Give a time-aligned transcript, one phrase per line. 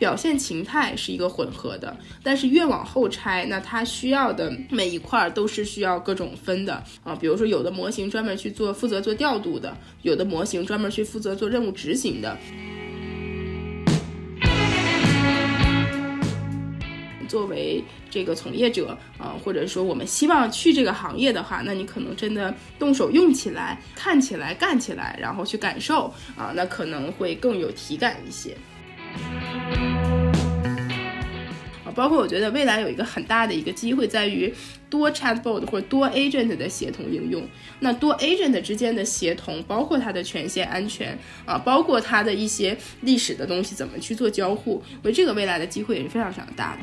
[0.00, 7.14] 表现形态是一个混合的，但是越往后拆，那它需要的每一块都是需要各种分的啊。
[7.14, 12.34] 比如说，有的模型专门去做负责做调度的，有的模型专门去负责做任务执行的。
[17.28, 28.56] 作为这个从业者啊，或者说我们希望去这个行业的话，那你可能真的动手用起来、看起来、干起来，然后去感受啊，那可能会更有体感一些。
[32.00, 34.50] 包括我觉得未来有一个很大的一个机会在于
[34.88, 37.46] 多 chatbot 或者多 agent 的协同应用。
[37.80, 46.78] 那多 agent 之间的协同，包括它的权限安全啊，包括它的一些历史的东西怎么去做交互，我这个未来的机会也是非常非常大的。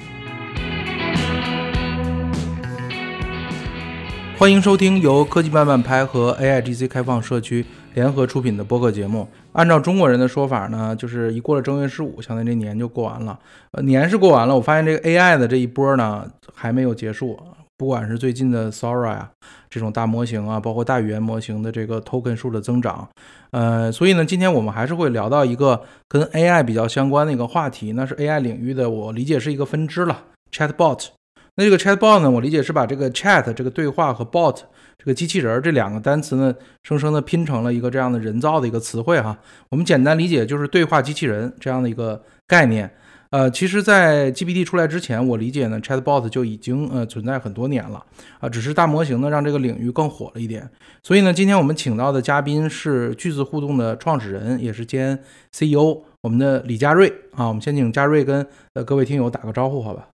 [4.38, 7.66] 欢迎收听由科技慢慢拍和 AIGC 开放社区
[7.98, 9.28] 联合出品的播客节目。
[9.54, 13.40] 按照中国人的说法呢，就是一过了正月十五，相当于这年就过完了。
[13.72, 17.40] 呃，年是过完了，我发现这个 AI 的这一波呢还没有结束。
[17.76, 19.28] 不管是最近的 Sora 呀
[19.68, 23.10] 这种大模型啊，包括大语言模型的这个 token 数的增长，
[23.50, 31.08] 呃，所以呢，今天我们还是会聊到一个跟 AI 比较相关的一个话题，那是 AI 领域的，我理解是一个分支了，Chatbot。
[31.56, 32.30] 那这个 chatbot 呢？
[32.30, 34.60] 我理解是把这个 chat 这个对话和 bot
[35.08, 39.40] 这个机器人这两个单词呢，生生的拼成了一个这样的人造的一个词汇哈。
[39.70, 42.94] 我们简单理解就是对话机器人这样的一个概念。
[43.30, 48.06] 呃，其实，在 GPT 出来之前，我理解呢，chatbot 就已经呃存在很多年了
[48.42, 50.70] 啊，只是大模型呢让这个领域更火了一点。
[51.02, 55.18] 所以呢，今天我们请到的嘉宾是句子互动的创始人，也是兼
[55.54, 57.48] CEO，我们的李佳瑞啊。
[57.48, 60.10] 我们先请佳瑞跟呃各位听友打个招呼，好吧？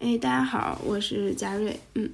[0.00, 1.80] 哎，大家好，我是佳瑞。
[1.94, 2.10] 嗯，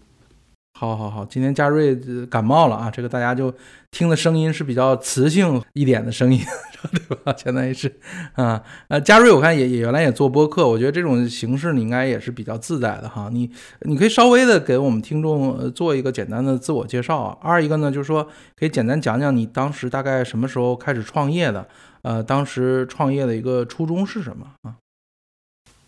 [0.81, 1.95] 好，好，好，今天嘉瑞
[2.31, 3.55] 感冒了啊，这个大家就
[3.91, 6.41] 听的声音是比较磁性一点的声音，
[6.91, 7.35] 对吧？
[7.37, 7.95] 相当于是
[8.33, 13.29] 啊，呃，嘉瑞，我看也也原来也做播客，我觉得这种形式你应该也是比较自在的哈。
[13.31, 13.51] 你
[13.83, 17.37] 你可以稍微的给我们听众做一个简单的自我介绍啊。
[17.43, 18.27] 二一个呢，就是说
[18.59, 21.69] 可以简单讲讲你当时大概什么时候开始创业的，
[22.01, 24.77] 呃，当时创业的一个初衷是什么啊？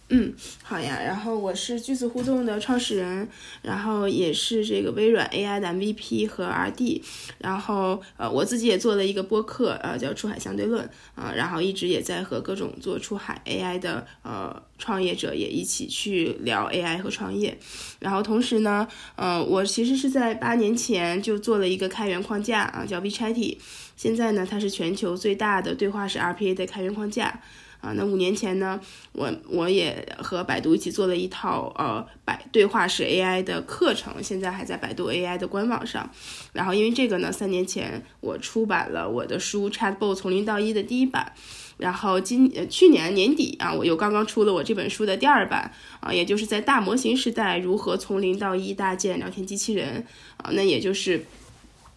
[0.09, 1.01] 嗯，好呀。
[1.03, 3.27] 然后我是句子互动的创始人，
[3.63, 7.01] 然后也是这个微软 AI 的 MVP 和 RD。
[7.39, 11.33] 然后呃，我自己也做了一个播客，呃，叫出海相对论啊。
[11.35, 17.59] 然后一直也在和各种做出海 AI 的呃创业者也一起去聊 AI 和创业。
[17.99, 18.87] 然后同时呢，
[19.17, 23.57] 嗯，我其实是在八年前就做了一个开源框架啊，叫 VChatT。
[23.97, 27.41] 现在呢，它是全球最大的对话式 RPA 的开源框架。
[27.83, 36.09] 啊，那五年前呢，我我也和百度一起做了一套呃百对话式 AI 的课程，现在还在百度 AI 的官网上。
[36.53, 41.33] 然后因为这个呢，三年前我出版了我的书《Chatbot 从零到一》的第一版，
[41.79, 50.07] 然后今去年年底啊，我又刚刚出了我这本书的第二版啊，也就是在大模型时代如何从零到一搭建聊天机器人
[50.37, 51.27] 啊，那也就是。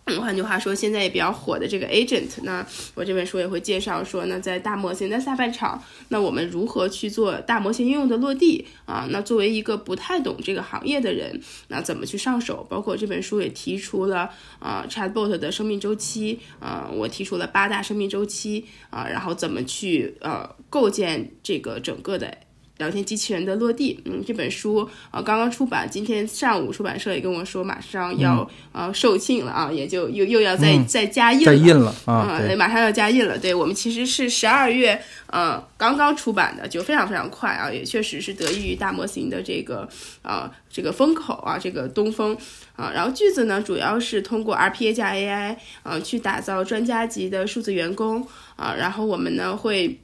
[0.08, 9.08] 嗯换句话说，现在也比较火的这个 agent，那我这本书也会介绍说，那在大模型的下半场，那我们如何去做大模型应用的落地啊？
[9.10, 12.64] 那作为一个不太懂这个行业的人，那怎么去上手？
[12.70, 14.30] 包括这本书也提出了
[14.60, 22.45] 啊，chatbot 的生命周期啊，我提出了八大生命周期啊，然后怎么去呃构建这个整个的。
[22.78, 33.38] 聊天机器人的落地，嗯，这本书啊刚刚出版，今天上午出版社也跟我说马上要呃售罄了啊，也就又又要再再加印再印了啊，马上要加印了。
[33.38, 39.88] 对我们其实是十二月呃刚刚出版的，就非常非常快啊，也确实是得益于大模型的这个
[40.22, 42.38] 啊这个风口啊这个东风
[42.76, 42.92] 啊。
[42.94, 48.28] 然后句子呢主要是通过 RPA 加 AI 啊去打造专家级的数字员工
[48.58, 49.98] 啊，然后我们呢会。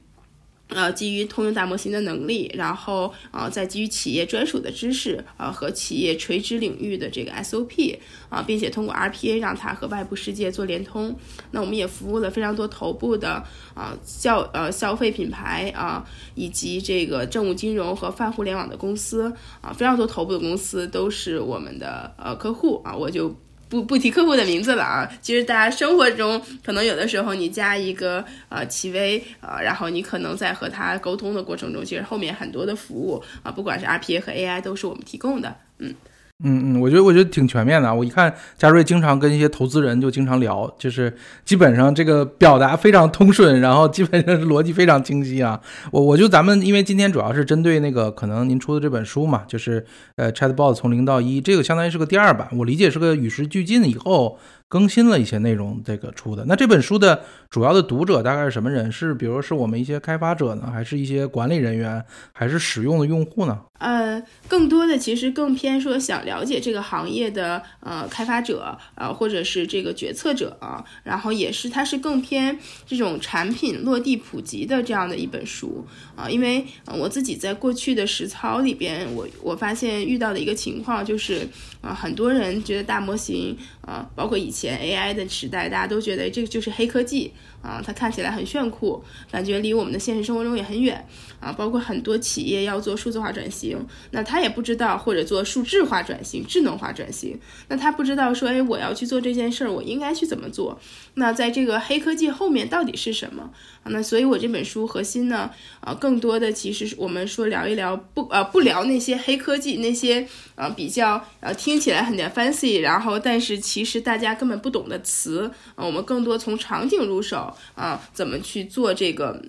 [0.74, 11.14] 呃，基于通用大模型的能力，然后啊，再基于企业专属的知识啊和企业垂直领域的这个 SOP 啊，并且通过 RPA 让它和外部世界做联通。
[11.50, 13.44] 那我们也服务了非常多头部的
[13.74, 16.04] 啊消呃消费品牌啊，
[16.34, 23.34] 以及这个政务金融和泛互联网的公司啊，非常多头部的公司都是我们的呃客户啊，我就。
[23.72, 35.94] 不不提客户的名字了啊，其实大家生活中可能有的时候你加一个呃企微呃，然后你可能在和他沟通的过程中，其实后面很多的服务啊，不管是 RPA 和 AI 都是我们提供的，嗯。
[36.44, 37.94] 嗯嗯，我觉得我觉得挺全面的。
[37.94, 45.60] 我一看嘉瑞经常跟一些投资人就经常聊，就是基本上这个表达非常通顺，然后基本上逻辑非常清晰啊。
[45.92, 49.84] 我我就咱们因为今天主要是针对那个可能您出的这本书嘛，就是
[50.16, 54.38] 呃 Chatbot 从零到一，这个相当于是个第二版，我理解是个与时俱进以后
[54.72, 56.46] 更新了一些内容，这个出的。
[56.46, 58.90] 那这本书的主要的读者大概是什么人？
[58.90, 62.02] 是比如是我们一些开发者呢，还是一些管理人员，
[62.32, 63.60] 还是使用的用户呢？
[63.78, 75.84] 呃，更多的其实更偏说想了解这个行业的呃开发者呃或者是这个决策者啊，然后也是它是更偏这种产品落地普及的这样的一本书
[76.16, 76.64] 啊，因为
[76.98, 81.46] 我自己在过去的实操里边，我我发现遇到的一个情况就是
[81.82, 87.32] 啊，很多人觉得大模型啊，包括以前 AI 的时代，大家都觉得这个就是黑科技。
[87.62, 91.06] 啊，它看起来很炫酷，感觉离我们的现实生活中也很远
[91.40, 91.52] 啊。
[91.52, 93.78] 包括很多企业要做数字化转型，
[94.10, 97.38] 那他也不知道，或者做数字化转型、智能化转型，
[97.68, 100.78] 那他不知道说，哎，我要去做这件事儿，我应该去怎么做？
[101.14, 103.50] 那在这个黑科技后面到底是什么？
[103.84, 105.50] 那所以我这本书核心呢，
[105.80, 119.42] 啊，更多的其实是我们说聊一聊不呃不聊那些黑科技那些呃比较呃听起来很点 fancy，然后但是其实大家根本不懂的词啊，我们更多从场景入手啊，怎么去做这个。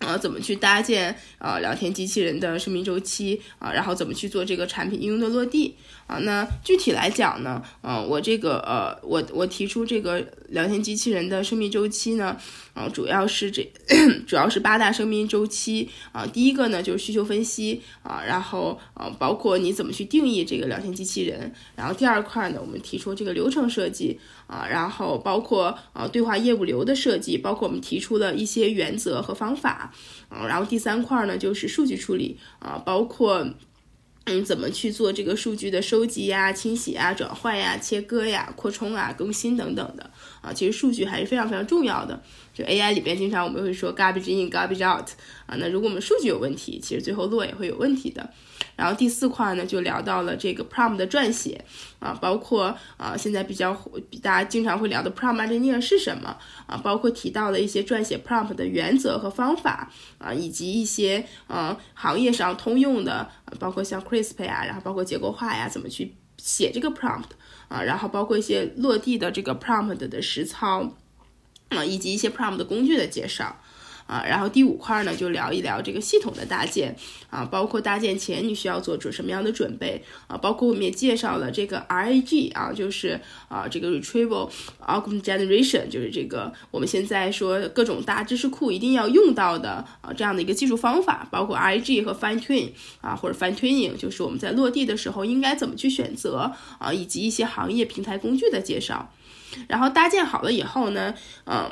[0.00, 3.72] 呃，怎么去搭建呃聊天机器人的生命周期啊？
[3.72, 5.74] 然后怎么去做这个产品应用的落地
[6.06, 6.18] 啊？
[6.18, 12.36] 那具体来讲呢，呃，我这个呃，我我提出这个聊天机器人的生命周期呢，
[12.74, 13.62] 啊，主要是这
[14.26, 16.26] 主要是八大生命周期啊。
[16.26, 21.52] 第一个呢就是需求分析啊，然后呃，包括你怎么去定义这个聊天机器人。
[21.74, 29.92] 然后第二块呢，我们提出这个流程设计啊，然后包括呃对话业务流的设计，包括我们提出了一些原则和方法。
[30.28, 33.46] 啊，然后第三块呢就是数据处理啊，包括
[34.28, 40.10] 嗯怎么去做这个数据的收集呀、清洗呀、转换呀、切割呀、扩充啊、更新等等的
[40.42, 42.20] 啊，其实数据还是非常非常重要的。
[42.56, 45.06] 就 AI 里边经常我们会说 garbage in garbage out
[45.44, 48.30] 啊，那如果我们数据有问题，其实最后落也会有问题的。
[48.74, 51.62] 然后第四块呢，就聊到了这个 prompt 的撰写
[51.98, 53.74] 啊，包括啊现在比较
[54.08, 56.34] 比大家经常会聊的 prompt engineer 是什么
[56.66, 67.32] 啊，包括提到了一些撰写 prompt 的原则和方法啊，以及一些呃行业上通用的，包括像 CRISP 呀，然后包括结构化呀，怎么去写这个 prompt
[67.68, 70.94] 啊，然后包括一些落地的这个 prompt 的实操
[71.68, 73.60] 啊，以及一些 prompt 的工具的介绍。
[74.06, 76.94] 啊，然后第五块呢，就聊一聊这个系统的搭建
[77.28, 84.48] 啊，包括搭建前你需要做准什么样的准备啊，包括我们也介绍了这个 RAG 啊，就是啊这个 Retrieval
[84.86, 92.70] Augmented Generation，就是这个我们现在说各种大知识库一定要用到的啊这样的一个技术方法，包括 RAG 和 Fine Tune
[93.00, 99.12] 啊或者 Fine Tuning，就是我们在落地的时候应该怎么去选择啊，以及一些行业平台工具的介绍，
[99.68, 101.14] 然后搭建好了以后呢，
[101.44, 101.70] 嗯。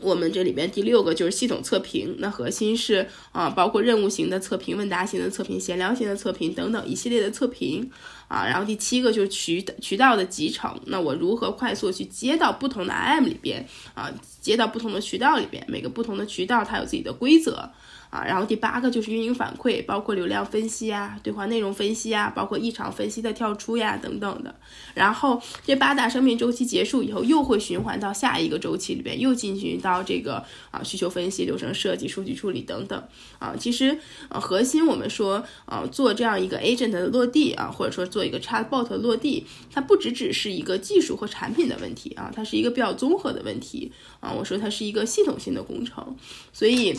[0.00, 7.88] 我们这里边第六个就是系统测评，那核心是啊，包括任务型的测评、问答型的测评、闲聊型的测评等等一系列的测评
[8.26, 8.44] 啊。
[8.46, 13.64] 然后第七个就是渠渠道的集成，那我如何快速去接到不同的 IM 里边
[13.94, 14.10] 啊，
[14.40, 17.70] 接到不同的渠道里边，每个不同的渠道它有自己的规则。
[18.12, 24.54] 啊，然后第八个就是运营反馈，包括流量分析啊、对话内容分析啊，包括异常分析的跳出呀等等的。
[24.92, 33.02] 然后这八大生命周期结束以后，又会循环到下一个周期里边，又进行到这个啊需求分析、流程设计、数据处理等等
[33.38, 33.54] 啊。
[33.58, 33.98] 其实
[34.28, 44.30] 呃核心我们说呃做这样一个 agent 的落地啊，或者说做一个 chatbot 的落地，它不只只是一个技术和产品的问题啊，它是一个比较综合的问题啊。
[44.30, 46.14] 我说它是一个系统性的工程，
[46.52, 46.94] 所以。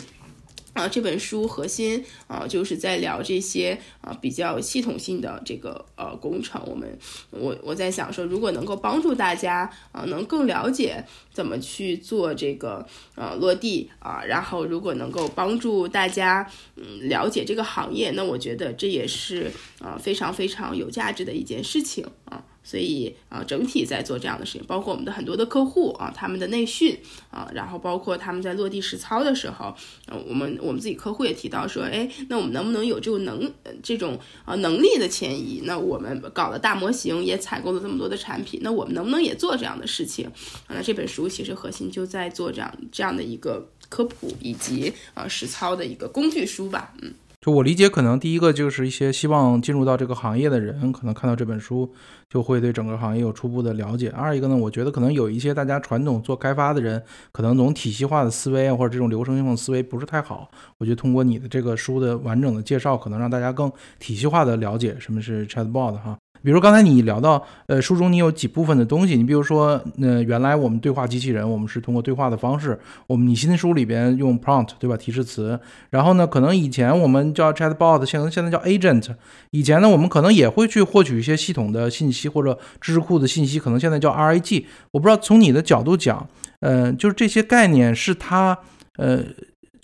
[0.74, 6.60] 啊，这本书核心啊，就是在聊这些啊比较系统性的这个呃工程。
[6.66, 6.98] 我们
[7.30, 22.44] 我我在想说，如果能够帮助大家啊，能更了解怎么去做这个呃落地啊，然后如果能够帮助大家嗯了解这个行业，那我觉得这也是啊非常非常有价值的一件事情啊。
[22.64, 26.98] 所以啊，整体在做这样的事情，包括我们的很多的客户啊，他们的内训
[27.30, 29.72] 啊，然后包括他们在落地实操的时候，
[30.06, 33.52] 呃，我们我们自己客户也提到说，哎，那我们能不能有这种能
[33.82, 35.62] 这种啊能力的迁移？
[35.64, 40.30] 那我们搞了大模型，也采购了这么多的产品，那我们能不能也做这样的事情？
[40.68, 47.12] 那这本书其实核心就在做这样这样的一个科普以及啊实操的一个工具书吧，嗯。
[47.44, 51.92] 就我理解，可能第一个就是一些希望进入到这个行业的人，可能看到这本书
[52.26, 54.08] 就会对整个行业有初步的了解。
[54.08, 60.50] 二一个呢，我觉得可能有一些大家传统做开发的人，可能总体系化的思维啊，或者这种流程性的思维不是太好。
[60.78, 66.16] 我觉得通过你的这个书的完整的介绍，可能让大家更体系化的了解什么是 Chatbot 哈。
[66.44, 75.58] 比如刚才你聊到，呃，书中你有几部分的东西，你比如说，呃，原来我们对话机器人，我们是通过对话的方式，我们你新书里边用 prompt 对吧，提示词，
[75.88, 79.08] 然后呢，可能以前我们叫 chatbot，现在现在叫 agent，
[79.52, 86.28] 以前呢，我们可能也会去获取一些系统的信息或者知识库的信息，可能现在叫 RAG，我不知道从你的角度讲，
[86.60, 88.58] 呃，就是这些概念是它，
[88.98, 89.24] 呃。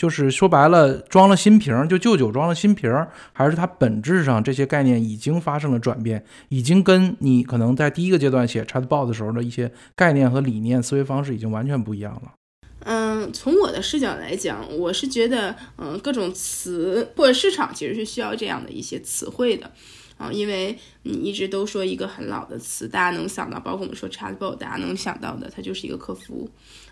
[0.01, 12.33] 就是说白了，装了新瓶儿，就旧酒装了新瓶儿，还是它本质上这些概念已经发生了转变，已经跟你可能在第一个阶段写 Chatbot 的时候的一些概念和理念、思维方式已经完全不一样了。
[12.85, 19.71] 嗯，从我的视角来讲，我是觉得，嗯，各种词或者市场其实是需要这样的一些词汇的。
[20.17, 26.49] 啊，因为你一直都说一个很老的词，大家能想到，包括我们说 chatbot，大家能想到的，它就是一个客服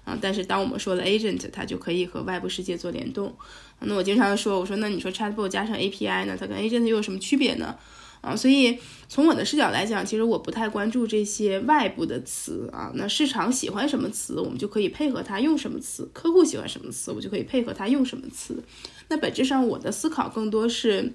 [0.09, 0.19] 啊。
[0.21, 3.37] 但是当我们说了 agent，它就可以和外部世界做联动。
[3.81, 7.77] 那我经常说，我说那你说 chatbot 加上 API 呢，它跟 agent 又有什么区别呢？
[8.21, 8.77] 啊，所以
[9.09, 12.91] 从我的视角来讲，其实我不太关注这些外部的词啊。
[12.95, 18.65] 那市场喜欢什么词，我们就可以配合它用什么词；客户喜欢什么词，我就可以配合它用什么词。
[19.09, 21.13] 那本质上我的思考更多是。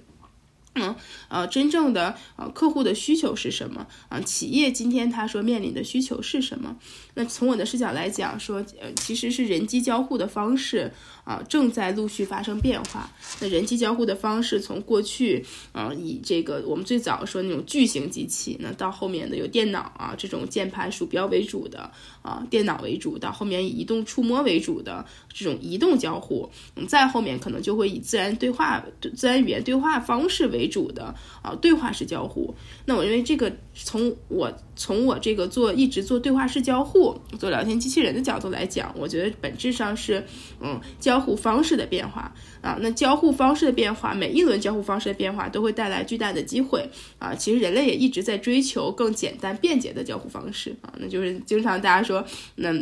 [0.74, 0.94] 嗯，
[1.28, 4.20] 呃，真正的呃客户的需求是什么啊？
[4.20, 6.76] 企业今天他说面临的需求是什么？
[7.14, 10.92] 那从我的视角来讲，说呃其实是人机交互的方式
[11.24, 13.10] 啊正在陆续发生变化。
[13.40, 21.90] 那人机交互的方式从过去啊以这个我们最早说那种巨型机器，那到后面的有电脑啊这种键盘鼠标为主的
[22.22, 26.48] 啊电脑为主，到后面以移动触摸为主的这种移动交互，
[26.86, 28.80] 再后面可能就会以自然对话、
[29.16, 30.44] 自然语言对话方式。
[30.54, 32.54] 为主的啊，对话式交互。
[32.84, 40.24] 那我认为这个从我从我这个做一直做对话式交互、做聊天机器人的角度来讲，我觉得本质上是
[40.60, 42.78] 嗯交互方式的变化啊。
[42.80, 46.88] 那交互方式的变化，每一轮交互方式的变化都会带来巨大的机会
[47.18, 47.34] 啊。
[47.34, 50.94] 其实人类也一直在追求更简单便捷的交互方式啊。
[50.98, 52.72] 那就是经常大家说那。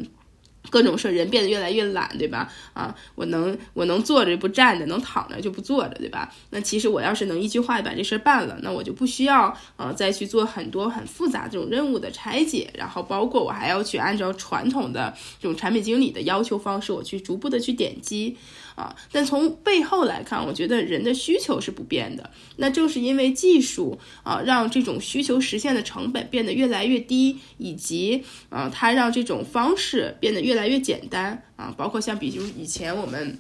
[0.71, 2.51] 各种事儿，人变得越来越懒，对吧？
[2.73, 6.33] 啊，我能我能坐着不站着，能躺着就不坐着，对吧？
[6.51, 18.37] 那其实我要是能一句话把这事儿办了，那我就不需要呃再去做很多很复杂这种任务的拆解，然后包括我还要去按照传统的这种产品经理的要求方式，我去逐步的去点击。
[18.75, 22.31] 啊，但从背后来看，我觉得人的需求是不变的。
[22.57, 31.75] 那正是因为技术啊，让这种需求实现的成本变得越来越低，以及啊，它让这种方式变得越来越简单啊。
[31.77, 33.39] 包括像比如以前我们。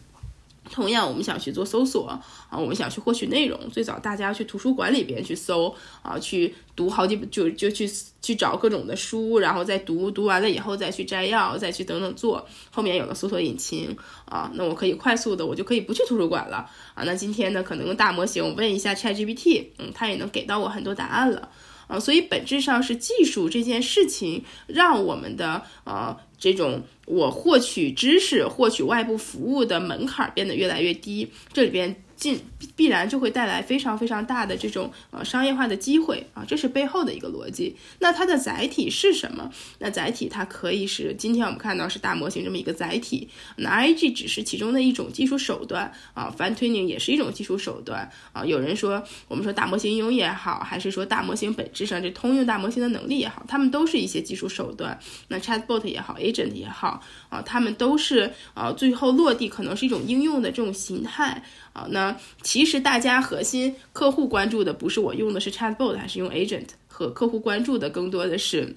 [0.72, 3.58] 同样，我们想去做搜索啊，我们想去获取内容。
[3.70, 7.88] 最早大家去图书馆里边去搜啊，去读好几本，就就去
[8.22, 12.44] 去找各种的书，然后再读，读完了以后再去摘要，再去等等做。
[12.70, 17.04] 后面有了搜索引擎啊，那我可以快速的，我就可以不去图书馆了啊。
[17.04, 21.50] 那今天呢，可能用大模型，我问一下 ChatGPT，嗯，它也能给到我很多答案了
[21.86, 21.98] 啊。
[21.98, 26.16] 所以本质上是技术这件事情让我们的呃。
[26.42, 31.94] 这种我获取知识、获取外部服务的门槛变得越来越低，这里边。
[32.22, 32.38] 进
[32.76, 37.74] 必然就会带来非常非常大的这种呃商业化的机会啊，这是背后的一个逻辑。
[37.98, 39.50] 那它的载体是什么？
[39.80, 48.46] 那载体它可以是今天我们看到是大模型这么一个载体，那 I G 只是其中的一种技术手段啊，Fine Tuning 也是一种技术手段啊。
[48.46, 54.96] 有人说我们说大模型应用也好，还是说大模型本质上这通用大模型的能力也好，它们都是一些技术手段。
[55.26, 61.42] 那 Chatbot 也好，Agent 也好啊，它们都是啊最后落地可能是一种应用的这种形态。
[61.72, 68.76] 好，那其实大家核心客户关注的不是我用的是 Chatbot 还是用 Agent，和客户关注的更多的是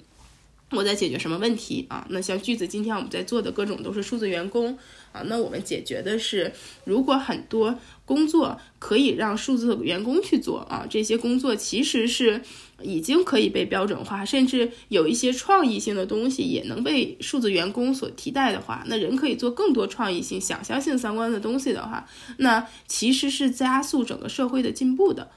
[0.70, 2.06] 我在解决什么问题啊？
[2.10, 4.76] 那像句子今天我们在做的各种都是数字员工。
[5.12, 6.52] 啊，那我们解决的是，
[6.84, 12.42] 如果很多工作可以让数字员工去做啊，这些工作其实是
[12.82, 22.06] 已经可以被标准化，甚至有一些创意性的东西也能被数字员工所替代的话，那人可以做更多创意性、想象性相关的东西的话，
[22.36, 25.30] 那其实是加速整个社会的进步的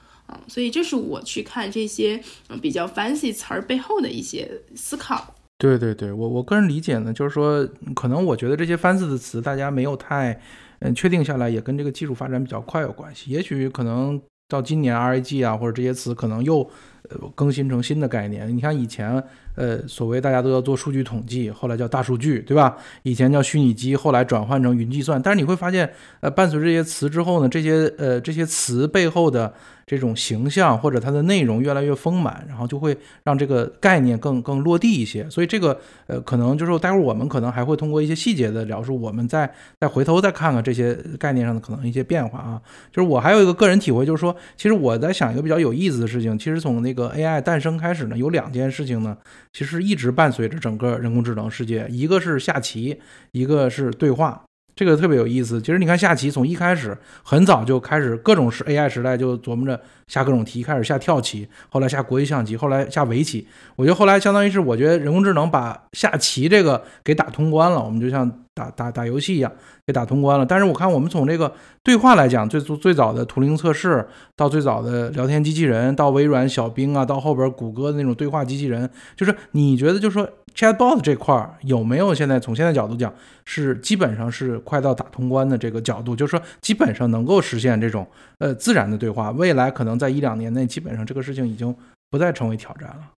[0.47, 2.21] 所以这是我去看这些
[2.61, 5.35] 比较 fancy 词儿背后的一些思考。
[5.57, 10.39] 对对对，我我个人理解呢，就是说，可能我觉得这些 fancy 的词，大家没有太
[10.79, 13.31] 嗯确定下来，也跟这个技术发展比较快有关系。
[13.31, 16.69] 也许可能到今年 RAG 啊，或者这些词可能又
[17.09, 18.53] 呃更新成新的概念。
[18.55, 19.23] 你看以前
[19.55, 22.75] 呃所谓大家都要做数据统计，后来叫大数据，对吧？
[23.03, 25.21] 以前叫虚拟机，后来转换成云计算。
[25.21, 25.89] 但是你会发现，
[26.19, 29.53] 呃，伴随这些词之后呢，这些呃这些词背后的。
[29.89, 35.27] 这种形象或者它的内容越来越丰满，然后就会让这个概念更更落地一些。
[35.31, 35.75] 所以这个
[36.05, 42.61] 呃，可能就是待会儿我们可能还会通过一些细节的描述，我们再再回头再看看这些概念上的可能一些变化啊。
[42.91, 46.37] 就是我还有一个个人体会，就是说，其实我在想一个比较有意思的事情。
[46.37, 49.15] 其实从那那个 AI 诞生开始呢，有两件事情呢，
[49.53, 52.99] 其实一直伴随着整个人工智能世界，一个是下棋，
[53.31, 54.41] 一个是对话。
[54.75, 55.61] 这个特别有意思。
[55.61, 63.45] 其实你看下棋，从一开始很早就开始各种是 AI 时代就琢磨着下各种题，开始下跳棋，后来下国际象棋，后来下围棋。
[63.75, 67.83] 我觉得后来相当于是，我觉得人工智能把下棋这个给打通关了。
[67.83, 69.51] 我们就像打打打游戏一样，
[69.87, 70.45] 给打通关了。
[70.45, 80.29] 但是我看我们从这个对话来讲，最最早的图灵测试，到最早的聊天机器人，到微软小冰啊，到后边谷歌的那种对话机器人，就是你觉得，就是说。
[80.55, 83.13] Chatbot 这块儿有没有现在从现在角度讲
[83.45, 88.05] 是基本上是快到打通关的这个角度，就是说基本上能够实现这种
[88.39, 91.73] 呃自然的对话，未来可能在一两年内基本上这个事情已经
[92.09, 93.11] 不再成为挑战了。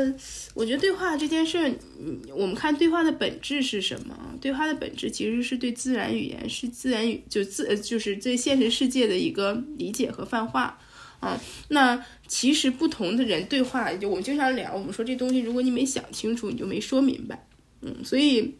[0.00, 0.14] 呃，
[0.54, 1.70] 我觉得对话这件事儿，
[2.34, 4.16] 我们看对话的本质是什么？
[4.40, 10.78] 对话的本质其实是对自然语言是自然语就自就是对现实世界的一个理解和泛化。
[11.20, 11.38] 啊，
[11.68, 17.46] 那其实不同的人对话，就我们经常聊，我们说这东西，如果你没想清楚，你就没说明白。
[17.82, 18.54] 嗯，所以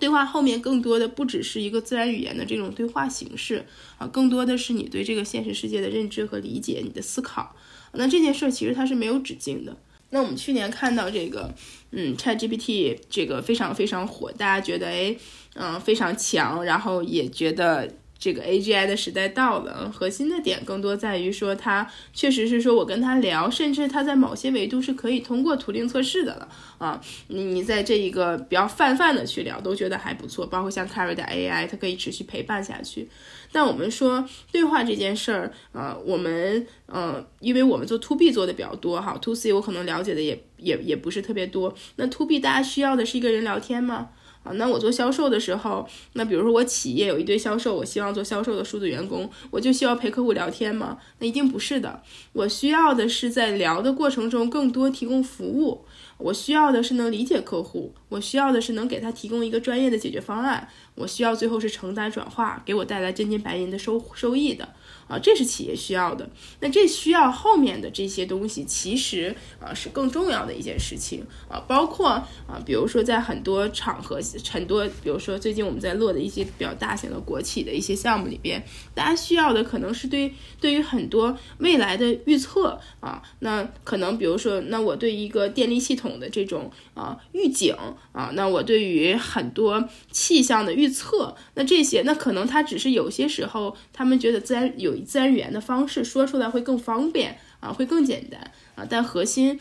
[0.00, 3.66] 对话后面更多的不只是一个自然语言的这种对话形式
[3.98, 7.54] 啊，更多的是你对这个现实世界的认知和理解，你的思考。
[7.92, 9.76] 那这件事其实它是没有止境的。
[10.14, 11.52] 那我们去年看到这个，
[11.90, 15.16] 嗯，ChatGPT 这个非常非常火，大家觉得哎，
[15.54, 17.90] 嗯，非常强，然后也觉得。
[18.16, 26.98] 这个 AGI 的时代到了，核心的点更多在于说，它确实是说我跟他聊，甚至他在某些维度是可以通过图灵测试的了啊。
[27.28, 30.46] 你你在这一个比较泛泛的去聊，都觉得还不错。
[30.46, 33.06] 包括像 Carry 的 AI，它可以持续陪伴下去。
[33.54, 41.72] 但我们说对话这件事儿，呃，我们呃，因为我们做 To B 做的比较多哈，To C 我可能了解的也也也不是特别多。
[41.94, 44.08] 那 To B 大家需要的是一个人聊天吗？
[44.42, 50.98] 啊，那我做销售的时候，那比如说我企业有一堆销售，我希望做销售的数字员工，我就需要陪客户聊天吗？
[51.20, 55.86] 那一定不是的，我需要的是在聊的过程中更多提供服务，
[56.24, 64.66] 我需要的是能理解客户，我需要的是能给他提供一个专业的解决方案，我需要最后是承担转化，给我带来真金白银的收收益的。
[65.14, 66.28] 啊，这是企业需要的。
[66.58, 71.62] 那这需要后面的这些东西，其实啊是更重要的一件事情啊。
[71.68, 74.18] 包括啊，比如说在很多场合，
[74.50, 78.60] 很多比如说最近我们在落的一些比较大型的国企的一些项目里边，
[78.92, 83.22] 大家需要的可能是对对于很多未来的预测啊。
[83.38, 87.76] 那可能比如说，那我对一个电力系统的这种啊预警
[88.10, 95.03] 啊，那我对于很多气象的预测，那这些那可能它只是有些时候他们觉得自然有。
[95.04, 99.60] 自然语言的方式说出来会更方便啊，会更简单啊，但核心，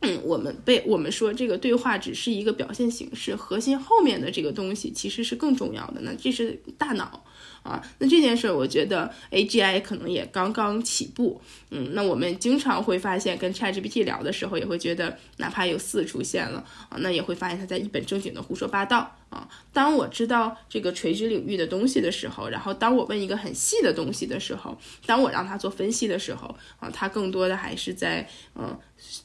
[0.00, 6.00] 嗯，我们被我们说这个对话只是一个表现形式，核心后面的这个东西其实是更重要的。
[6.00, 7.24] 那这是大脑。
[7.64, 11.40] 啊，那这件事儿，我觉得 AGI 可能也刚刚起步。
[11.70, 19.48] 嗯，那我们经常会发现，跟 ChatGPT 聊的时候，也会觉得，哪怕有四出现了啊，那也会发现他在一本正经的胡说八道啊。
[19.72, 28.78] 当我知道这个垂直领域的东西的时候，然后当我问一个很细的东西的时候，当我让他做分析的时候啊，他更多的还是在嗯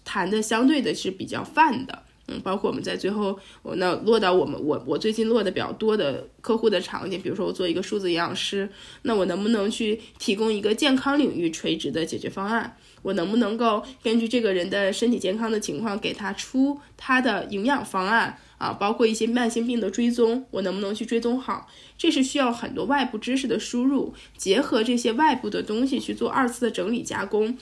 [0.05, 2.03] 谈的相对的是比较泛的。
[2.29, 8.69] 嗯，包括我们在最后，我那落到我们我我最近落的比较多的客户的场景，比如说我做一个数字营养师，
[9.01, 12.77] 那我能不能去提供一个健康领域垂直的解决方案？
[13.01, 18.73] 我能不能够根据这个人的身体健康的情况，给他出他的营养方案啊？
[18.73, 21.67] 包括一些慢性病的追踪，我能不能去追踪好？
[21.97, 27.57] 这是需要很多外部知识的输入，结合这些外部的东西去做二次的整理加工。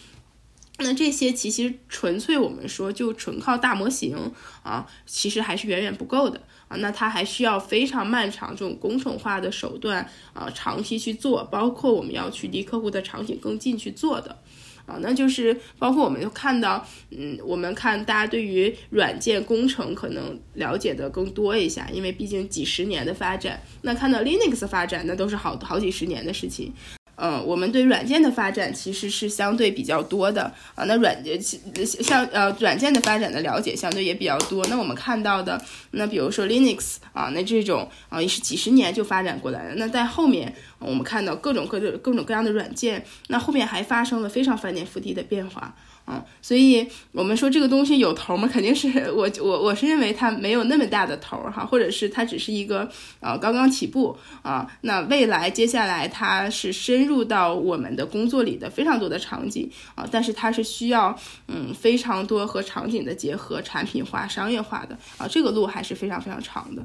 [0.79, 4.15] 那这些其实纯粹我们说就纯靠大模型
[4.61, 6.77] 啊，其实还是远远不够的啊。
[6.77, 14.37] 那它还需要非常漫长这种工程化的手段啊，长期去做，包括我们要去离客户的场景更近去做的
[14.85, 14.99] 啊。
[15.01, 26.71] 那就是包括我们看到，嗯，我们看大家对于软件工程可能了解的更多一下，因为毕竟几十年的发展，那看到 Linux 发展，那都是好好几十年的事情。
[27.17, 30.43] 嗯，我们对软件的发展其实是相对比较多的
[30.75, 30.85] 啊。
[30.85, 34.65] 那软件像呃软件的发展的了解相对也比较多。
[34.67, 35.59] 那我们看到的，
[35.91, 39.75] 那比如说 Linux 啊，那这种啊也是几十年就发展过来的。
[39.75, 45.75] 那在后面我们看到各种各种各种各样的软件，那后面还发生了非常翻天覆地的变化。
[46.09, 48.47] 嗯，所以我们说这个东西有头吗？
[48.47, 52.89] 肯定是我我我是认为它没有那么大的头儿哈，或者是它只是一个
[53.19, 54.65] 呃刚刚起步啊。
[54.81, 61.13] 那未来接下来它是深入到我们的工作里的非常多的场景啊，但是它是需要
[61.47, 66.81] 嗯非常多和场景的结合、产品化、商业化的啊，这个路还是非常非常长的。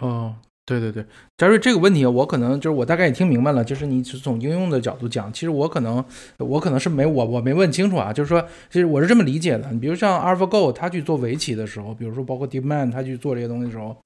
[0.00, 0.34] 哦，
[0.66, 1.06] 对对对，
[1.38, 6.04] 嘉瑞这个问题，我可能就是我大概也听明白了，就是你是从应用的角度讲，其实我可能
[6.38, 9.70] 我可能是没我我没问清楚啊，就是说，其实我是这么理解的。
[9.70, 13.96] 你比如像 AlphaGo，它去做围棋的时候，比如说包括 DeepMind，它去做这些东西的时候，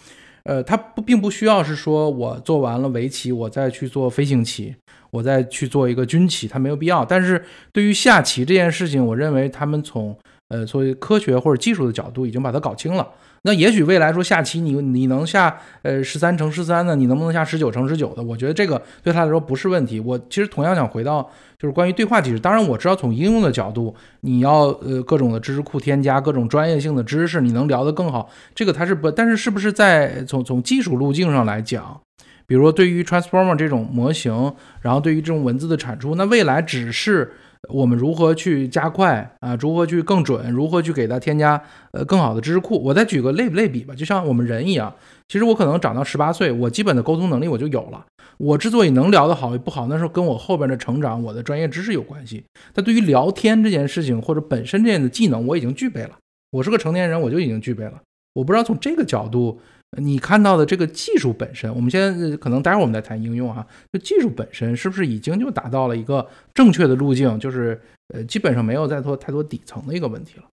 [0.43, 4.77] 呃，它不并不需要是说我做完了围棋，我再去做飞行棋，
[5.11, 7.03] 我再去做一个军棋，它没有必要。
[7.03, 7.43] 但是
[7.73, 10.15] 对于下棋这件事情，我认为他们从
[10.49, 13.09] 呃作为科学或者技术的角度已经把它搞清了。
[13.43, 18.23] 那也许未来说下棋，你你能下呃十三乘十三的，你能不能下十九乘十九的？
[18.23, 19.99] 我觉得这个对他来说不是问题。
[19.99, 21.23] 我其实同样想回到
[21.59, 22.39] 就是关于对话机制。
[22.39, 28.29] 当然我知道从应用的角度，你要呃各种的知识库添加各种专业性的知识，你能聊得更好。
[28.55, 31.99] 这个它是不，但是是不是在从从技术路径上来讲，
[32.47, 37.33] 比如说对于 transformer 这种模型，然后对于这种文字的产出，那未来只是。
[37.69, 39.55] 我们如何去加快啊？
[39.61, 40.51] 如何去更准？
[40.51, 42.83] 如何去给它添加呃更好的知识库？
[42.83, 44.93] 我再举个类类比吧，就像我们人一样，
[45.29, 48.05] 其实我可能长到十八岁，我基本的沟通能力我就有了。
[48.39, 52.43] 我之所以能聊得好与不好，那是跟我后边的成长、我的专业知识有关系。
[52.73, 56.13] 但对于聊天这件事情或者本身这样的技能，我已经具备了。
[56.51, 58.01] 我是个成年人，我就已经具备了。
[58.33, 59.61] 我不知道从这个角度。
[59.99, 63.67] 你看到的这个技术本身，我们现在可能待会儿我们再谈应用哈。
[63.93, 67.39] 就技术本身是不是已经就达到了一个正确的路径？
[67.41, 67.81] 就是
[68.15, 70.45] 呃，基本上没有再做太多底层的一个问题了。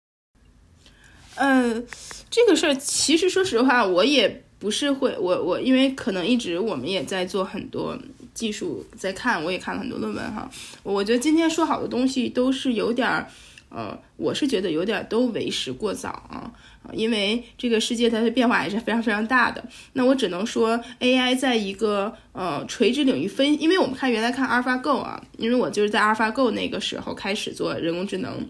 [1.35, 1.85] 嗯，
[2.31, 7.95] 这个事儿其实说实话，我也不是会我我因为可能一直我们也在做很多
[8.33, 10.49] 技术在看，我也看了很多论文哈。
[10.81, 13.27] 我觉得今天说好的东西都是有点儿
[13.69, 16.51] 呃，我是觉得有点都为时过早啊。
[16.93, 28.47] 因为这个世界它的变化也是非常非常大的，那我只能说 AI 在一个呃垂直领域分，因为我们看原来看 AlphaGo 啊，因为我就是在 AlphaGo 那个时候开始做人工智能，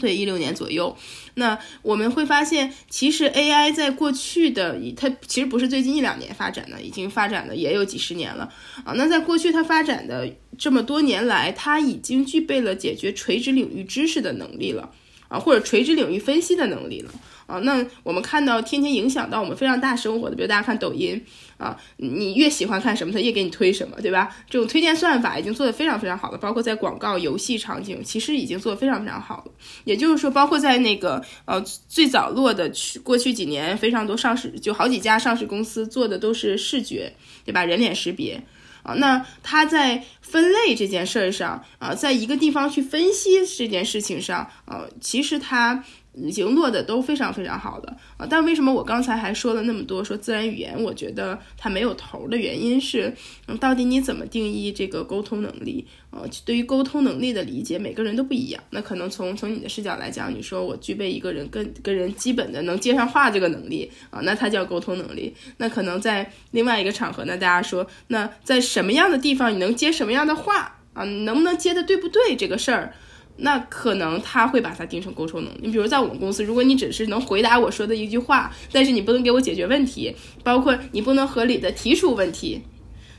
[0.00, 0.96] 对，一六年左右，
[1.34, 8.52] 那我们会发现，其实 AI 在过去的它其实不是最近一两年发展的，已经发展的也有几十年了
[8.84, 8.92] 啊。
[8.96, 14.90] 那在过去它发展的这么多年来，它已经具备了解决垂直领域知识的能力了
[15.28, 17.10] 啊，或者垂直领域分析的能力呢。
[17.46, 21.22] 啊，那我们看到天天影响到我们非常大生活的，比如大家看抖音
[21.58, 24.34] 啊，你越喜欢看什么，它越给你推什么，对吧？
[24.48, 29.52] 这种推荐算法已经做得非常非常好了，包括在广告、游戏场景，其实已经做得非常非常好了。
[29.84, 37.12] 也就是说，包括在那个呃最早落的去过去几年，非常多上市就好几家上市公司做的都是视觉，
[37.44, 37.62] 对吧？
[37.62, 38.42] 人脸识别
[38.84, 45.82] 啊，那他在分类这件事儿上啊，在一个地方去分析这件事情上，呃，其实他。
[46.16, 50.80] 已经落的都非常非常好的啊，但为什么我刚才还说了那么多说自然语言？
[50.82, 53.12] 我觉得它没有头的原因是，
[53.48, 55.86] 嗯，到底你怎么定义这个沟通能力？
[56.10, 58.62] 呃，对于沟通能力的理解，每个人都不一样。
[58.70, 65.34] 那可能从从你的视角来讲，你说我具备一个人跟跟人基本的能接上话这个能力啊，那它叫沟通能力。
[65.56, 71.02] 那可能在另外一个场合呢，大家说，那在什么样的地方你能接什么样的话啊？
[71.02, 72.94] 能不能接的对不对这个事儿？
[73.36, 75.60] 那可能他会把它定成沟通能力。
[75.62, 82.62] 你比如在我们公司，如果你只是能回答我说的一句话，但是你不能给我解决问题，包括你不能合理的提出问题，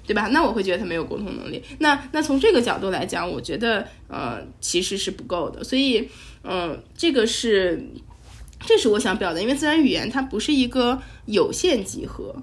[0.07, 0.29] 对吧？
[0.31, 1.61] 那我会觉得他没有沟通能力。
[1.79, 5.63] 那那从这个角度来讲，我觉得呃其实是不够的。
[5.63, 6.07] 所以
[6.43, 7.85] 嗯，这个是
[8.61, 12.35] 这是我想表达，因为自然语言它不是一个有限集合。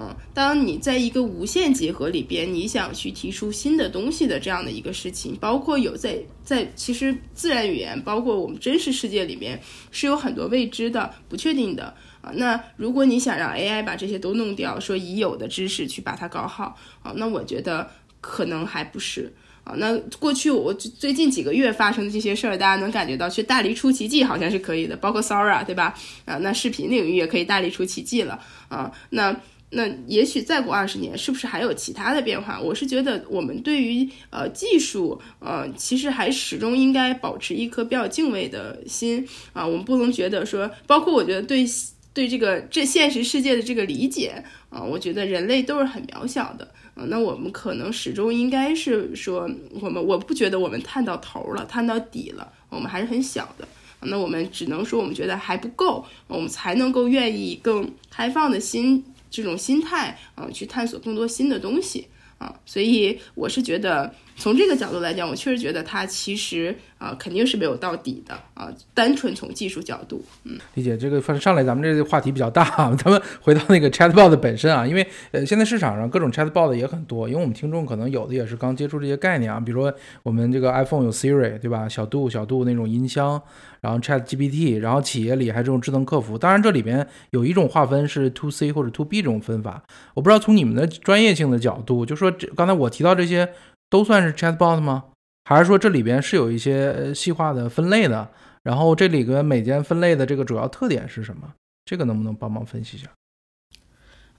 [0.00, 9.60] 嗯，当你在一个无限结合里边，你想去提出新的东西的这样的一个事情，包括有在在其实自然语言，包括我们真实世界里面
[9.90, 12.32] 是有很多未知的、不确定的啊。
[12.34, 17.90] 那如果你想让 AI 把这些都弄掉，说已有的知识去把它搞好啊，那我觉得
[18.22, 19.30] 可能还不是
[19.64, 19.74] 啊。
[19.76, 25.94] 那过去我最近几个月发生的这些事儿，大家能感觉到去大力出奇迹好像是可以的，包括 Sora 对吧？
[26.24, 28.90] 啊，那视频领域也可以大力出奇迹了啊。
[29.10, 29.38] 那
[29.72, 32.60] 那也许再过二十年，是不是还有其他的变化？
[32.60, 39.64] 我是觉得，我们对于呃技术，呃，其实还始终应该保持一颗比较敬畏的心啊。
[39.64, 41.64] 我们不能觉得说，包括我觉得对
[42.12, 46.68] 对这个这现实世界的这个理解啊，我觉得人类都是很渺小的。
[47.06, 49.48] 那我们可能始终应该是说，
[49.80, 53.66] 我们我不觉得我们探到头了，探到底了，我们还是很小的。
[54.02, 59.04] 那我们只能说，我们觉得还不够，我们才能够愿意更开放的心。
[59.30, 62.08] 这种心态啊，去探索更多新的东西。
[62.38, 68.72] 啊，所以我是觉得从这个角度来讲，我确实觉得它其实啊肯定是没有到底的啊。
[68.94, 71.20] 单纯从技术角度，嗯，理解这个。
[71.20, 72.64] 反正上来咱们这个话题比较大，
[72.96, 81.86] 咱们 回到那个 Chatbot 本身啊，因为呃现在市场上各种 Chatbot 也很多，因为我们听众可能有的也是刚接触这些概念啊，比如说我们这个 iPhone 有 Siri 对吧？
[81.86, 83.40] 小度小度那种音箱，
[83.82, 86.38] 然后 ChatGPT，然后企业里还这种智能客服。
[86.38, 89.82] 当然这里边有一种划分是 To C 或者 To B 这种分法，
[90.14, 93.48] 我不知道从你们的专业性的角度，就说这刚才我提到这些。
[93.90, 95.04] 都算是 chatbot 吗？
[95.44, 98.30] 还是说这里边是有一些细化的分类的？
[98.62, 101.52] 然后这里边每间分类的这个主要特点是什么？
[101.84, 103.08] 这个能不能帮忙分析一下？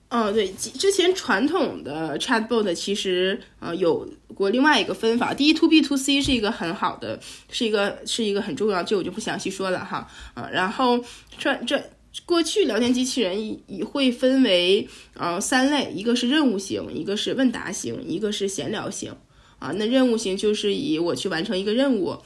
[0.08, 5.34] 哦，对，之前传统的 chatbot 其实呃有过另外一个分法。
[5.34, 7.18] 第一，to B to C 是一个很好的，
[7.50, 10.06] 是一个是一个很重要，这我就不详细说了哈。
[10.34, 11.02] 啊，然后
[11.38, 11.82] 这这
[12.24, 19.14] 过去聊天机器人也会分为呃三类，一个是任务型，一个是问答型，一个是闲聊型。
[19.62, 22.18] 啊，那任务型就是以我去完成一个任务，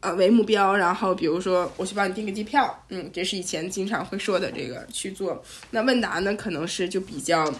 [0.00, 5.42] 呃为目标，然后比如说我去帮你订个机票，嗯，这是以前经常会说的这个去做。
[5.70, 7.50] 那问答呢，可能是就比较，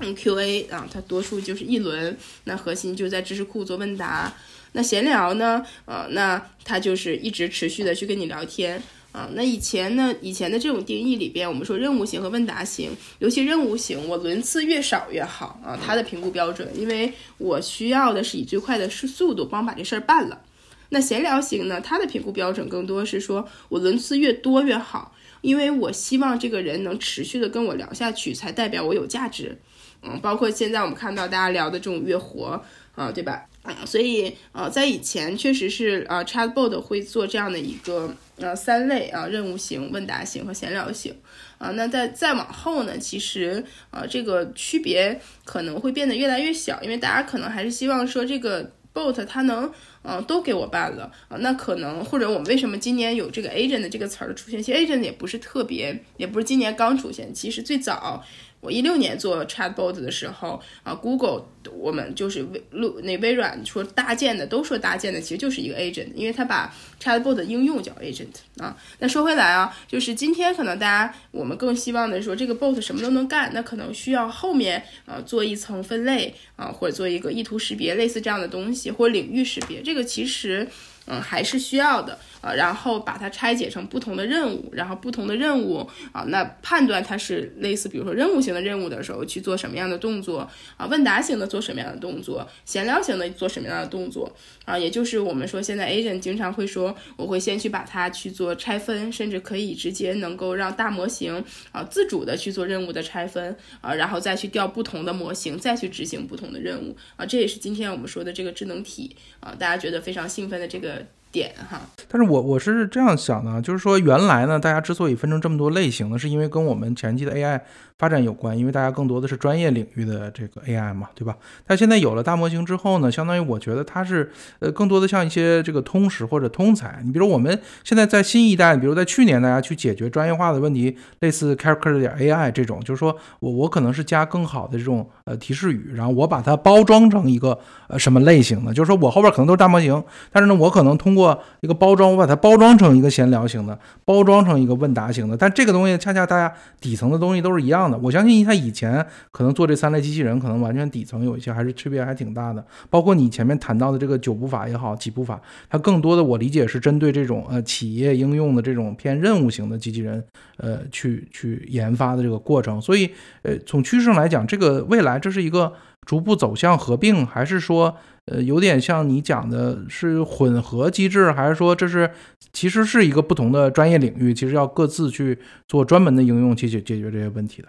[0.00, 4.34] 嗯，Q&A 啊，它多数就是一轮，那核心就在知识库做问答。
[4.72, 8.82] 那闲聊呢，呃，那它就是一直持续的去跟你聊天。
[9.16, 10.14] 啊，那以前呢？
[10.20, 15.78] 以前的这种定义里边，我们说任务型和问答型，尤其任务型，我轮次越少越好啊。
[15.82, 20.42] 它的评估标准，因为我需要的是以最快的速速度帮我把这事儿办了。
[20.90, 21.80] 那闲聊型呢？
[21.80, 29.56] 它的评估标准更多是说我轮次越多越好，因为我希望这个人能持续的跟我聊下去，才代表我有价值。
[30.02, 32.62] 嗯，包括现在我们看到大家聊的这种越活
[32.94, 33.46] 啊，对吧？
[33.66, 38.14] 啊，所以呃，在以前确实是呃，Chatbot 会做这样的一个。
[38.38, 41.16] 呃，三类啊，任务型、问答型和闲聊型
[41.56, 41.70] 啊。
[41.70, 51.38] 那在再往后呢，其实啊，这个区别可能会变得越来越小，因为大家可能还是希望说这个 bot 它能嗯都给我办了啊。
[51.40, 54.62] 那可能或者我们为什么今年有这个 agent 这个词儿的出现？
[54.62, 58.22] 其实 agent 也不是特别，也不是今年刚出现，其实最早。
[58.66, 61.44] 我一六年做 Chatbot 的时候啊，Google
[61.78, 68.76] 我们就是微录那微软说搭建的，都说搭建的其实就是一个 agent，因为它把 Chatbot 的应用叫 agent 啊。
[68.98, 80.66] 那说回来啊，就是今天可能大家我们更希望的说这个 bot 什么都能干，那可能需要后面啊做一层分类啊，或者做一个意图识别，类似这样的东西，或领域识别，这个其实。
[81.08, 82.18] 嗯，还是需要的，
[82.54, 94.30] 然后把它拆解成不同的任务，然后不同的任务啊，那判断它是类似，比如说任务型的任务的时候去做什么样的动作啊，问答型的做什么样的动作，闲聊型的做什么样的动作
[94.64, 111.04] 啊，也就是我们说现在 agent 经常会说，我会先去把它去做拆分，甚至可以直接能够让大模型啊自主的去做任务的拆分啊，然后再去调不同的模型，再去执行不同的任务啊，这也是今天我们说的这个智能体啊，大家觉得非常兴奋的这个。
[111.36, 117.60] 点哈，但是我我是这样想的，就是说原来呢，大家之所以分成这么多类型呢，是因为跟我们前期的 AI。
[117.98, 121.34] 发展有关，因为大家更多的是专业领域的这个 AI 嘛，对吧？
[121.66, 127.00] 但现在有了大模型之后呢，相当于我觉得它是呃更多的像一些这个通识或者通才。
[127.04, 147.85] 你比如我们现在在新一代，比如在去年大家去解决专业化的问题，类似 Character 点 AI 这种，就是说我我可能是加更好的这种呃提示语，然后我把它包装成一个呃什么类型的，就是说我后边可能都是大模型，但是呢我可能通过一个包装，我把它包装成一个闲聊型的，包装成一个问答型的，但这个东西恰恰大家底层的东西都是一样。
[148.02, 152.64] 我相信他以前可能做这三类机器人，可能完全底层有一些还是区别还挺大的。
[152.88, 160.24] 包括你前面谈到的这个九步法也好，几步法，它更多的我理解是针对这种呃企业应用的这种偏任务型的机器人，
[160.56, 162.80] 呃去去研发的这个过程。
[162.80, 163.10] 所以
[163.42, 165.72] 呃从趋势上来讲，这个未来这是一个
[166.06, 167.94] 逐步走向合并，还是说
[168.26, 172.10] 呃有点像你讲的是混合机制，还是说这是
[172.52, 177.68] 其实是一个不同的专业领域，其实要各自去做专门的应用去解解决这些问题的。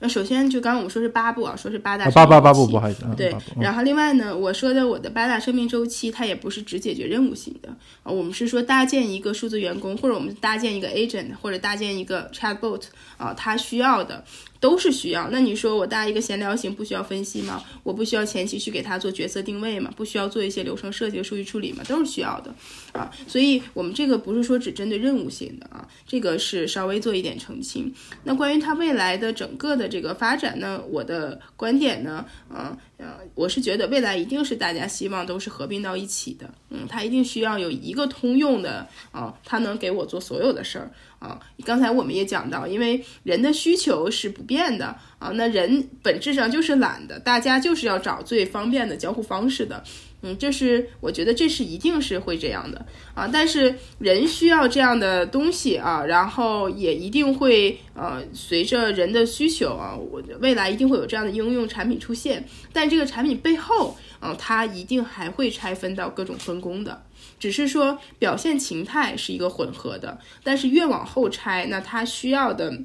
[0.00, 3.04] 那首先就刚刚我们说是八步啊，说是八大八八八步，不好意思。
[3.16, 7.68] 对，然后另外呢，我说的我的八大生命周期，它也不是只解决任务型的
[8.02, 12.82] 啊，我们是说搭建一个数字员工，或者我们搭建一个 agent，或者搭建一个 chatbot
[13.16, 14.24] 啊，它需要的。
[14.60, 15.28] 都是需要。
[15.30, 17.62] 那你说我搭一个闲聊型不需要分析吗？
[17.82, 19.92] 我不需要前期去给他做角色定位吗？
[19.96, 21.82] 不需要做一些流程设计和、数据处理吗？
[21.88, 22.54] 都是需要的
[22.92, 23.10] 啊。
[23.26, 27.92] 所以，我们这个不是说只针对任务型的啊，这个是稍微做一点澄清。
[28.24, 36.52] 那关于他未来的整个的这个发展呢，我的观点呢，嗯呃，我是觉得未来一定是大家希望都是合并到一起的。
[36.70, 41.40] 嗯，它一定需要有一个通用的啊，它能给我做所有的事儿啊。
[41.64, 44.48] 刚才我们也讲到，因为人的需求是不。
[44.48, 44.86] 变的
[45.18, 45.28] 啊。
[45.34, 49.84] 那人本质上就是懒的，大家就是要找最方便的交互方式的。
[50.22, 53.28] 嗯，这是我觉得这是一定是会这样的啊。
[53.32, 62.44] 但是人需要这样的东西啊，然后也一定会呃随着人的需求啊，我未来一定会有这样的应用产品出现。
[62.72, 67.04] 但这个产品背后啊，它一定还会拆分到各种分工的。
[67.38, 72.76] 只是说表现形态是一个混合的，但是越往后拆，那它需要的。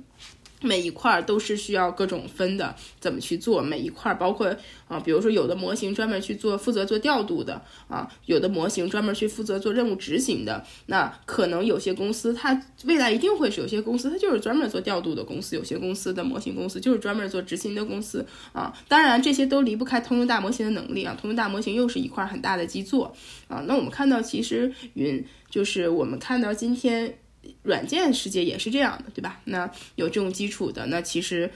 [0.63, 3.61] 每一块都是需要各种分的，怎么去做？
[3.61, 4.47] 每一块包括
[4.87, 10.65] 啊，比如说有的模型专门去做负责做调度的啊，有的模型专门去负责做任务执行的。
[10.85, 18.73] 那可能有些公司它未来一定会是有些公司它就是专门做调度的公司，有些公司的模型公司就是专门做执行的公司啊。
[18.87, 23.13] 当然这些都离不开通用大模型的能力啊，通用大模型又是一块很大的基座
[23.47, 23.63] 啊。
[23.67, 27.17] 那我们看到其实云就是我们看到今天。
[27.63, 29.39] 软件世界也是这样的，对吧？
[29.45, 31.49] 那有这种基础的，那其实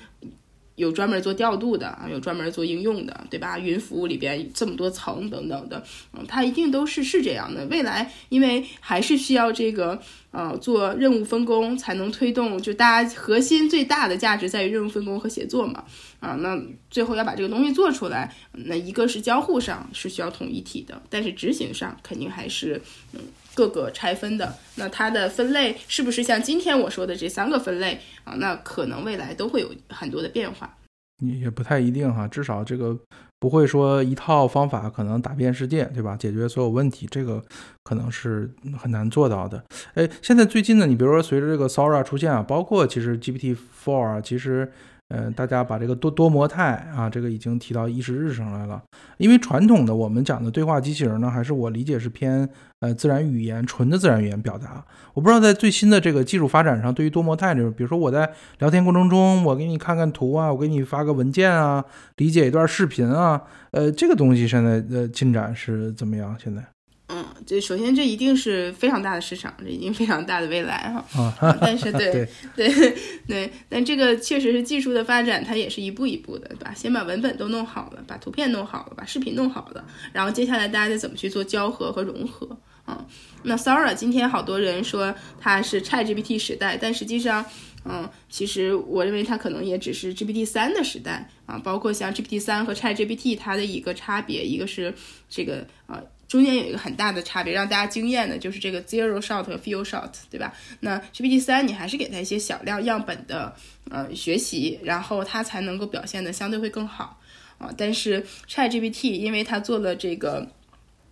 [0.76, 3.58] 有专门做调度的啊，有专门做应用的，对吧？
[3.58, 7.66] 云服务里边这么多层等等的，嗯，它一定都是是这样的。
[7.66, 10.00] 未来因为还是需要这个
[10.32, 15.84] 呃做任务分工才能推动，就大家核心最大的价值在于任务分工和协作嘛，
[16.20, 22.82] 啊，那最后要把这个东西做出来，那一个是交互上是需要统一体的，但是执行上肯定还是
[23.14, 23.22] 嗯。
[23.58, 28.36] 各个拆分的，那它的分类是不是像今天我说的这三个分类啊？
[28.38, 30.78] 那可能未来都会有很多的变化，
[31.26, 32.28] 也也不太一定哈。
[32.28, 32.96] 至少这个
[33.40, 36.16] 不会说一套方法可能打遍世界，对吧？
[36.16, 37.44] 解决所有问题，这个
[37.84, 39.64] 可能是很难做到的。
[39.96, 44.72] 哎，现在最近呢，你比如说随着这个 Sora 出现啊，包括其实 GPT Four 啊，其实。
[45.10, 48.82] 嗯，大家把这个多多模态啊，这个已经提到议事日上来了。
[49.18, 52.48] 因为传统的我们讲的对话机器人呢，还是我理解是偏
[52.82, 54.84] 呃自然语言、纯的自然语言表达。
[55.14, 61.84] 我不知道在最新的这个技术发展上，对于多模态这种，比如说我在聊天过程中，我给你看看图啊，我给你发个文件啊，
[62.18, 63.42] 理解一段视频啊，
[63.72, 66.36] 呃，这个东西现在的进展是怎么样？
[66.38, 66.77] 现在？
[67.10, 71.34] 嗯，这首先这一定是非常大的市场，这已经非常大的未来哈。
[71.40, 76.74] 啊但是 对对对，但这个确实是技术的发展，它也是一步一步的，对吧？
[76.76, 83.06] 先把文本都弄好了，把图片弄好了，把视频弄好了，然后接下来大家再怎么去做交合和融合啊？
[83.44, 87.46] 那 Sora 今天好多人说它是 ChatGPT 时代，但实际上，
[87.86, 91.58] 嗯，其实我认为它可能也只是 GPT 三的时代啊。
[91.64, 94.94] 包括像 GPT 三和 ChatGPT 它的一个差别，一个是
[95.30, 96.04] 这个啊。
[96.28, 100.54] 中间有一个很大的差别，让大家惊艳的就是这个 zero shot 和 few shot，对吧？
[100.82, 103.56] 那 GPT 三你还是给它一些小量样本的
[103.90, 107.20] 呃学习，然后它才能够表现的相对会更好
[107.58, 107.74] 啊。
[107.78, 110.48] 但是 ChatGPT 因为它做了这个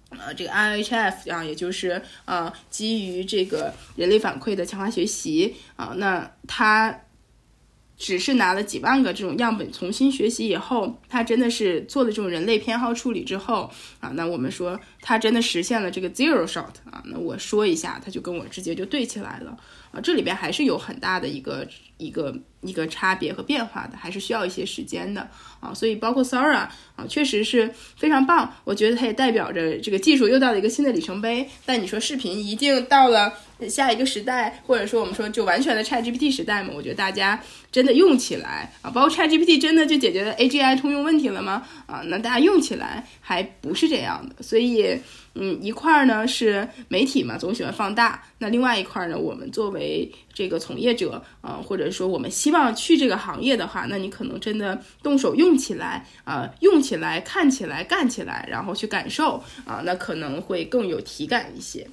[0.09, 7.01] 呃这个 RHF 啊，也就是呃基于这个人类反馈的强化学习啊，那它。
[7.97, 19.57] 只是拿了几万个这种样本重新学习以后，他真的是做了这种人类偏好处理之后啊，那我们说他真的实现了这个 zero shot 啊，那我说一下，他就跟我直接就对起来了。
[19.91, 21.65] 啊，这里边还是有很大的一个
[21.97, 25.29] 一个一个差别和变化的，还是需要一些时间的。
[25.65, 31.47] 啊，所以包括 Sora 啊，确实是非常棒，我觉得它也代表着这个技术又到了一个新的里程碑。
[31.65, 33.33] 但你说视频一定到了？
[33.69, 41.65] 下一个时代，或者说我们说就完全的 ChatGPT 时代嘛，我觉得大家真的用起来啊，包括 ChatGPT 真的就解决了 AGI 通用问题了吗？
[41.85, 44.43] 啊，那大家用起来还不是这样的。
[44.43, 44.99] 所以，
[45.35, 61.87] 嗯，一块儿呢是媒体嘛，总喜欢放大；那另外一块儿呢，我们作为这个从业者啊，或者说我们希望去这个行业的话，那你可能真的动手用起来啊，用起来、看起来、干起来，然后去感受啊，那可能会更有体感一些。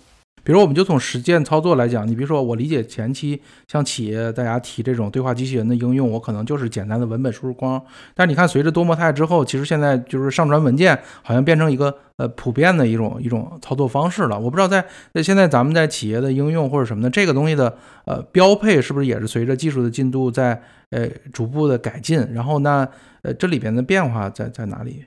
[0.44, 7.80] 比如，我们就从实践操作来讲，你比如说，我理解前期像企业大家提这种对话机器人的应用，我可能就是简单的文本输入框。
[8.14, 14.38] 但你看，随着多模态之后，其实现在就是上传文件，好像变成一个呃普遍的一种一种操作方式了。
[14.38, 22.26] 我不知道在在现在咱们在企业的应用或者什么的这个东西的呃标配，是不是也是随着技术的进度在呃逐步的改进？
[22.32, 22.88] 然后那
[23.22, 25.04] 呃这里边的变化在在哪里？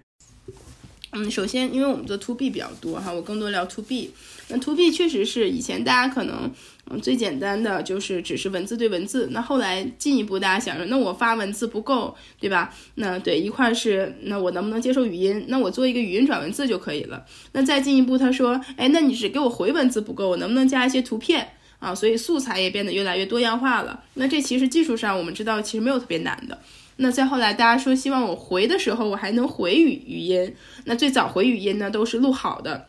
[1.18, 4.12] 嗯，首先，因为我们做 to B 比较多哈，我更多聊 to B。
[4.50, 6.52] 那 to B 确实是以前大家可能
[6.92, 12.74] 嗯最简单的就是只是文字对文字，那后来进一步大家想着，那我发文字不够，对吧？
[12.96, 15.46] 那对一块是那我能不能接受语音？
[15.48, 17.26] 那我做一个语音转文字就可以了。
[17.54, 21.48] 那再进一步，他说，哎，那你只给我回文字不够，我能不能加一些图片
[21.80, 21.96] 啊？
[21.96, 24.04] 所以素材也变得越来越多样化了。
[24.16, 26.60] 那这其实技术上我们知道其实没有特别难的。
[26.98, 30.56] 那再后来，大家说希望我回的时候，我还能回语语音。
[30.86, 32.88] 那最早回语音呢，都是录好的，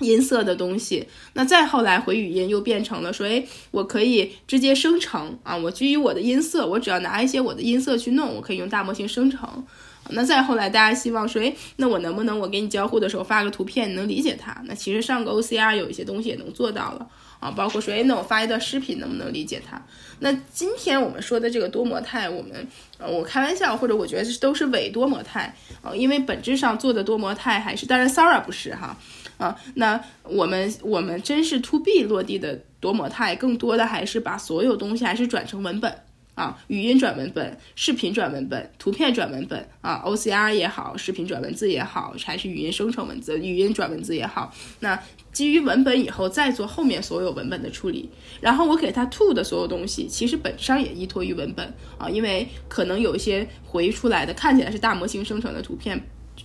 [0.00, 9.64] 音色的东西，那再后来回语音又变成了说，哎，我可以直接生成啊，我基于我的音色，我只要拿一些我的音色去弄，我可以用大模型生成。
[10.10, 14.60] 那再后来，大家希望说，哎，那我能不能我给你交互的时候发个图片，你能理解它？
[14.64, 17.06] 那其实上个 OCR 有一些东西也能做到了
[17.40, 19.80] 啊，包括说，哎，那我发一段视频能不能理解它？
[20.20, 22.66] 那今天我们说的这个多模态，我们
[22.98, 28.96] 呃，我开玩笑或者我觉得都是伪多模态啊，因为本质上做的多模态还是，当然 Sara 不是哈。
[29.38, 35.96] 啊，那我们我们真是 to B 落地的多模态，更多的还是把所有东西还是转成文本
[36.38, 48.08] 啊，语音转文本，视频转文本，图片转文本啊，OCR 也好，视频转文字也好，还是语音生成文字，语音转文字也好，那基于文本以后再做后面所有文本的处理，
[48.40, 56.00] 然后我给它 to 的所有东西，其实本质上也依托于文本啊，因为可能有一些回出来的看起来是大模型生成的图片。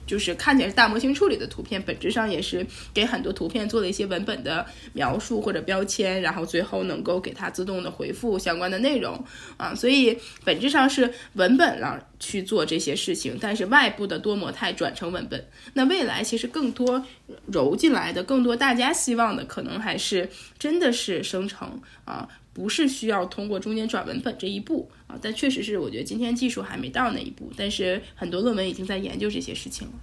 [0.06, 9.24] 就是看起来是大模型处理的图片，本质上也是给很多图片做了一些文本的描述或者标签，然后最后能够给它自动的回复相关的内容
[9.58, 15.46] 啊，所以本质上是文本了去做这些事情，但是外部的多模态转成文本。
[15.74, 17.04] 那未来其实更多
[17.48, 22.28] 揉进来的，更多大家希望的，可能还是真的是生成啊。
[22.54, 29.93] 不是需要通过中间转文本这一步啊，但确实是我觉得今天技术还没到那一步，但是很多论文已经在研究这些事情了。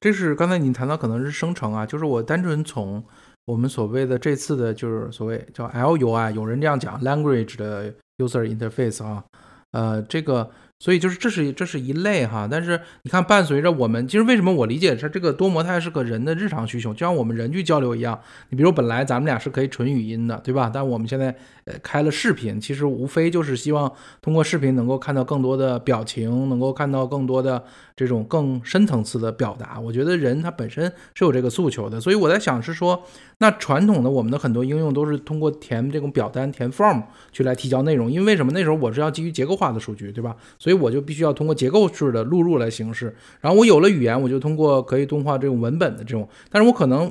[0.00, 3.04] 这是刚才你谈到可能是生成啊，就是我单纯从
[3.46, 9.24] 我们所谓的这次的就是所谓叫 LUI，有人这样讲 language 的 user interface 啊，
[9.72, 10.50] 呃，这个。
[10.80, 18.18] 所以就是这是这是一类哈，但是你看，伴随着我们，其实为什么我理解是这个多模态是个人的日常需求，就像我们人去交流一样。
[18.48, 20.70] 你比如本来咱们俩是可以纯语音的，对吧？
[20.72, 27.62] 但我们现在呃开了视频，其实无非就是希望通过视频能够看到更多的表情，能够看到更多的
[28.00, 29.78] 这种更深层次的表达。
[29.78, 33.02] 我觉得人他本身是有这个诉求的，所以我在想是说。
[33.42, 38.52] 那传统的我们的很多应用都是通过填这种表单、填 form 去来提交内容，因为为什么？
[38.52, 40.36] 那时候我是要基于结构化的数据，对吧？
[40.58, 43.16] 所以我就必须要通过结构式的录入来形式。
[43.40, 46.28] 然后我有了语言，我就通过可以动画这种文本的这种。
[46.50, 47.10] 但是我可能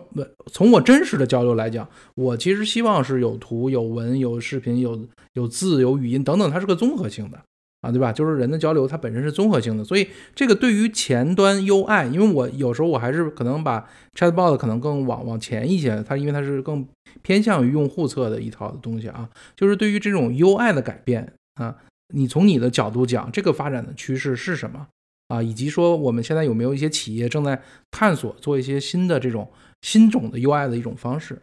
[0.51, 4.99] 从我真实的交流来讲，我其实希望是有图、有文、有视频、有
[5.33, 7.39] 有字、有语音等等，它是个综合性的。
[7.81, 8.11] 啊，对吧？
[8.11, 16.85] 就是人的交流，它本身是综合性的，所以这个对于前端 UI，因为我有时候我还是可能把 Chatbot 可能更往往前一些，它因为它是更
[17.21, 19.29] 偏向于用户侧的一套的东西啊。
[19.55, 21.73] 就是对于这种 UI 的改变啊，
[22.13, 24.87] 你从你的角度讲，这个发展的趋势是什么
[25.29, 25.41] 啊？
[25.41, 27.61] 以及说我们现在有没有一些企业正在
[27.91, 29.49] 探索做一些新的这种
[29.83, 31.41] 新种的 UI 的一种方式？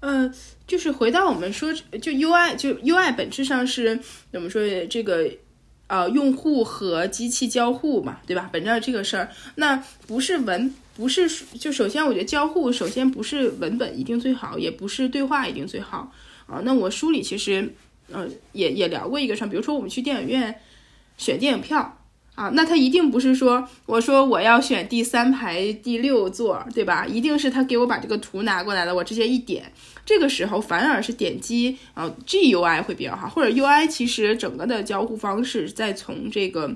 [0.00, 0.30] 嗯，
[0.66, 3.98] 就是回到我们说，就 UI，就 UI 本质上是
[4.30, 5.26] 怎么说这个？
[5.86, 8.48] 呃，用户和机器交互嘛，对吧？
[8.52, 11.28] 本质上这个事儿，那不是文，不是
[11.58, 16.12] 就首先我觉得交互首先不是文本一定最好，也不是对话一定最好
[16.46, 16.60] 啊。
[16.64, 17.74] 那我书里其实，
[18.10, 20.60] 呃，也也聊过一个事儿，比如说我们去电影院
[21.18, 21.98] 选电影票。
[22.34, 27.06] 啊，那他一定不是说我说我要选第三排第六座，对吧？
[27.06, 29.72] 一定是他给我把这个图拿过来了，我直接一点，
[30.04, 36.74] 这个时候反而是点击啊 GUI 会比较好，或者 UI 其实整个的交互方式再从这个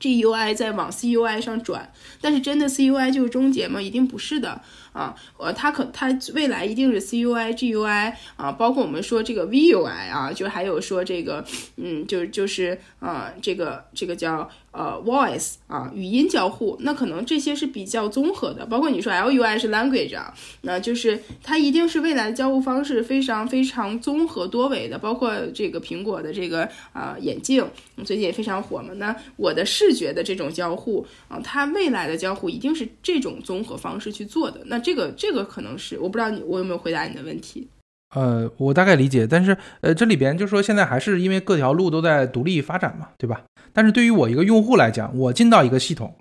[0.00, 3.82] GUI 再往 CUI 上转，但是真的 CUI 就是终结吗？
[3.82, 4.62] 一定不是的。
[4.92, 11.44] 啊，呃，它可它未来一定是 C U I G U I 啊，包括我们说这个 V U I 啊，就还有说这个，
[11.76, 27.64] 嗯，就就是啊，这个这个叫呃 Voice 啊，语音交互，那可能这些是比较综合的，包括你说 L U I 是 Language 啊，那就是它一定是未来的交互方式非常非常综合多维的，包括这个苹果的这个啊眼镜
[28.04, 34.87] 最近也非常火嘛，那我的视觉的这种交互啊，它未来的交互一定是这种综合方式去做的，那。
[34.88, 37.68] 这个这个可能是我不知道你我有没有回答你的问题，
[38.16, 43.44] 呃，我大概理解，但是呃，这里边就说现在还是因为各条路都在独立发展嘛，对吧？
[43.74, 46.16] 但是对于我一个用户来讲，我进到一个系统，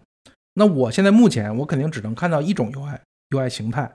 [0.56, 3.00] 那我现在目前我肯定只能看到一种 UI
[3.30, 3.90] UI 形态。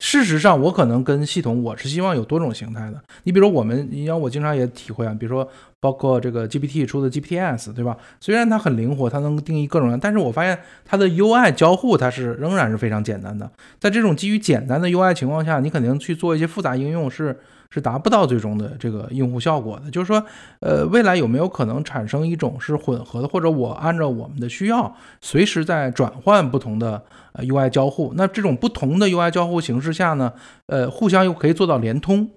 [0.00, 3.02] 事实上，我可能跟系统我是希望有多种形态的。
[3.22, 5.48] 你比如说我们，你像我经常也体会啊，比如说
[5.80, 7.96] 包括这个 GPT 出的 GPTs，对吧？
[8.20, 13.50] 虽然它很灵活，它能定义各种，但是我发现它的 UI 交互它是仍然是非常简单的。
[13.78, 17.38] 在这种基于简单的 UI 情况下，你肯定去做一些复杂应用是。
[17.74, 19.90] 是达不到最终的这个用户效果的。
[19.90, 20.24] 就是说，
[20.60, 27.02] 呃，未来有没有可能产生一种是混合的，或者我按照我们的需要，随时在转换不同的
[27.32, 28.12] 呃 UI 交互？
[28.16, 30.32] 那这种不同的 UI 交互形式下呢，
[30.66, 32.30] 呃，互相又可以做到连通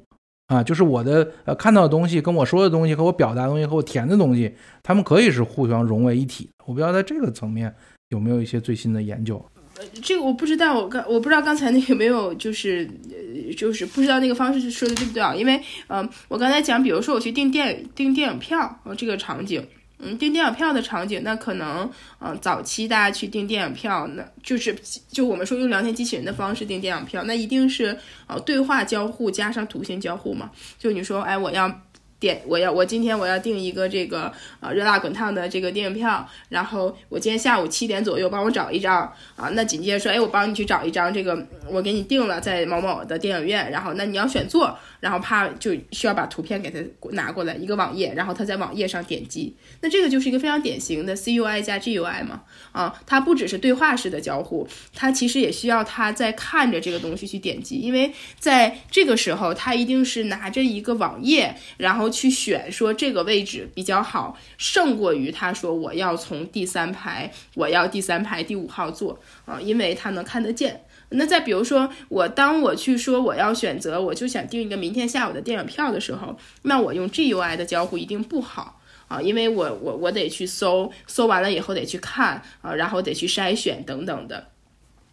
[0.47, 6.49] 啊，就是我的呃看到的东西，跟我说的东西，和我表达的东西，和我填的东西，他们可以是互相融为一体。
[6.65, 7.73] 我不知道在这个层面
[8.09, 9.45] 有没有一些最新的研究。
[10.01, 12.89] 这个我不知道，我刚我不知道刚才那个没有，就是，
[13.55, 15.35] 就是不知道那个方式说的对不对啊？
[15.35, 19.65] 因为呃，我刚才讲，比如说我去订电订电影票，呃，这个场景，
[19.99, 24.75] 嗯，订电影票的场景，那可能呃，早期大家去订电影票，那就是
[25.11, 30.51] 就我们说用聊天机器人的方式订电影票，那一定是呃对话交互加上图形交互嘛？
[30.77, 31.81] 就你说，哎，我要。
[32.19, 39.01] 点我要我今天我要订一个这个呃热辣滚烫的这个电影票，然后我今天下午七点左右帮我找一张
[39.35, 46.79] 啊，那紧接着说哎我帮你去找一张这个我给你定了在某某的电影院，然后那你要选座，然后怕就需要把图片给他
[47.11, 52.41] 拿过来一个网页，然后他在网页上点击，那这个就是一个非常典型的 CUI 加 GUI 嘛
[52.71, 62.06] 啊，它不只是对话式的交互，它其实也需要他在看着这个东西去点击，因为在这个时候他一定是拿着一个网页，然后。
[62.09, 70.83] 去选说这个位置比较好，胜过于他说我要从第三排，我要第三排第五号坐啊，因为他能看得见。
[71.09, 84.49] 那再比如说我当我去说我要选择，我就想订一个明天下午的电影票的时候，那我用 GUI 的交互一定不好啊，因为我我我得去搜，搜完了以后得去看啊，然后得去筛选等等的。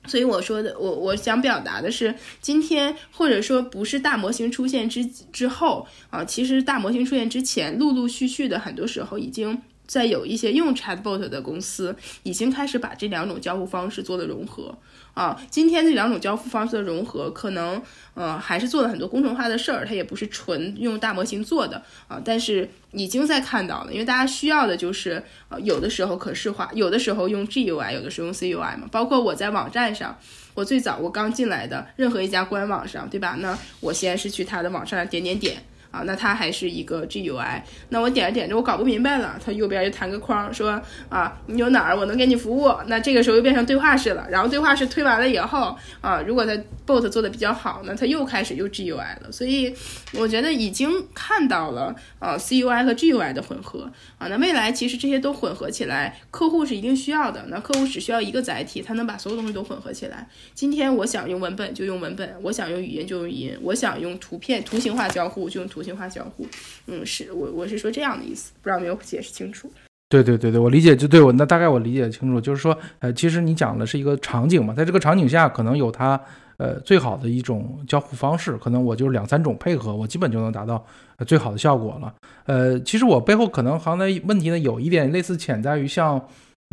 [0.06, 9.60] 所以我说的，我我想表达的是，今天或者说不是大模型出现之之后啊，其实大模型出现之前，陆陆续续的很多时候已经。
[9.86, 14.74] 在有一些用 Chatbot 的公司，已经开始把这两种交互方式做了融合
[15.14, 15.40] 啊。
[15.50, 17.80] 今天这两种交付方式的融合，可能
[18.14, 22.20] 呃还是做了很多工程化的事儿，它也不是纯用大模型做的啊。
[22.24, 28.88] 但是已经在看到了，因为大家需要的就是呃有的时候可视化，有的时候用 GUI，有的时候用 CUI 嘛。
[28.92, 30.18] 包括我在网站上，
[30.54, 33.36] 我最早我刚进来的任何一家官网上，对吧？
[33.40, 35.64] 那我先是去他的网站点点点。
[35.94, 42.74] 啊，那它还是一个 GUI，那我点着点着我搞不明白了，它右边又弹个框说啊，你有哪儿我能给你服务？
[42.88, 46.52] 那这个时候又变成对话式了，然后对话式推完了以后啊，如果它
[46.84, 49.72] bot 做的比较好，那它又开始又 GUI 了，所以
[50.14, 53.88] 我觉得已经看到了啊 CUI 和 GUI 的混合
[54.18, 60.28] 啊，那未来其实这些都混合起来，客户是一定需要的，那客户只需要一个载体，它能把所有东西都混合起来。
[60.54, 65.83] 今天我想用文本就用文本，我想用语音就用语音，我想用图片图形化交互就用图。
[65.84, 66.46] 形化交互，
[66.86, 69.70] 嗯，是我我是说这样的意思，不知道没有解释清楚。
[70.08, 76.18] 对对对对，我理解就对我那大概我理解清楚，就是说，呃，其实你讲的是一个场景嘛，在这个场景下可能有它
[76.56, 80.84] 呃最好的一种交互方式，可能我就是两三种配合，我基本就能达到
[81.16, 82.14] 呃最好的效果了。
[82.46, 86.20] 呃，其实我背后可能行的问题呢，有一点类似潜在于像。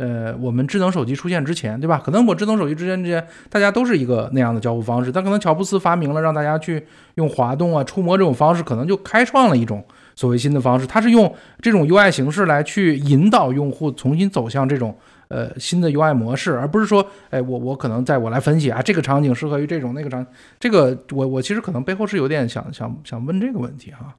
[0.02, 2.02] 呃，我们智能手机出现之前，对吧？
[2.04, 5.12] 可能我智能手机之前之前，大家都是一个那样的交互方式。
[5.12, 6.84] 但可能乔布斯发明了让大家去
[7.14, 9.84] 用滑动啊、触摸这种方式，可能就开创了一种
[10.16, 10.84] 所谓新的方式。
[10.88, 14.92] 他是用这种 UI 形式来去引导用户重新走向这种
[15.28, 20.26] 呃新的 UI 模式，而不是说，哎，我我可能在我来分析啊，这个场景适合于这种那个场。
[20.58, 24.16] 这个我我其实可能背后是有点想想想问这个问题哈。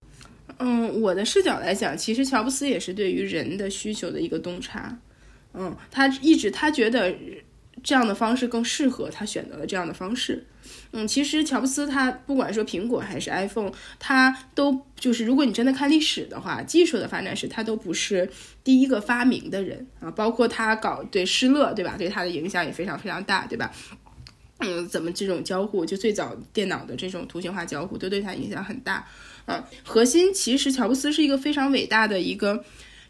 [0.60, 4.98] 嗯，我的视角来讲，其实乔布斯也是对于人的需求的一个洞察。
[5.54, 7.16] 嗯，他一直他觉得
[7.84, 10.46] 这样的方式更适合他，选择了这样的方式。
[10.94, 18.30] 嗯，其实乔布斯他不管说苹果还是 iPhone，他都就是如果你真的看历史的话，技术的发展史，他都不是
[18.64, 20.10] 第一个发明的人啊。
[20.12, 21.96] 包括他搞对施乐，对吧？
[21.98, 23.72] 对他的影响也非常非常大，对吧？
[24.60, 29.06] 嗯，怎么这种交互，就最早电脑的这种图形化交互，都对他影响很大。
[29.46, 32.64] 嗯，核心其实乔布斯是一个非常伟大的一个。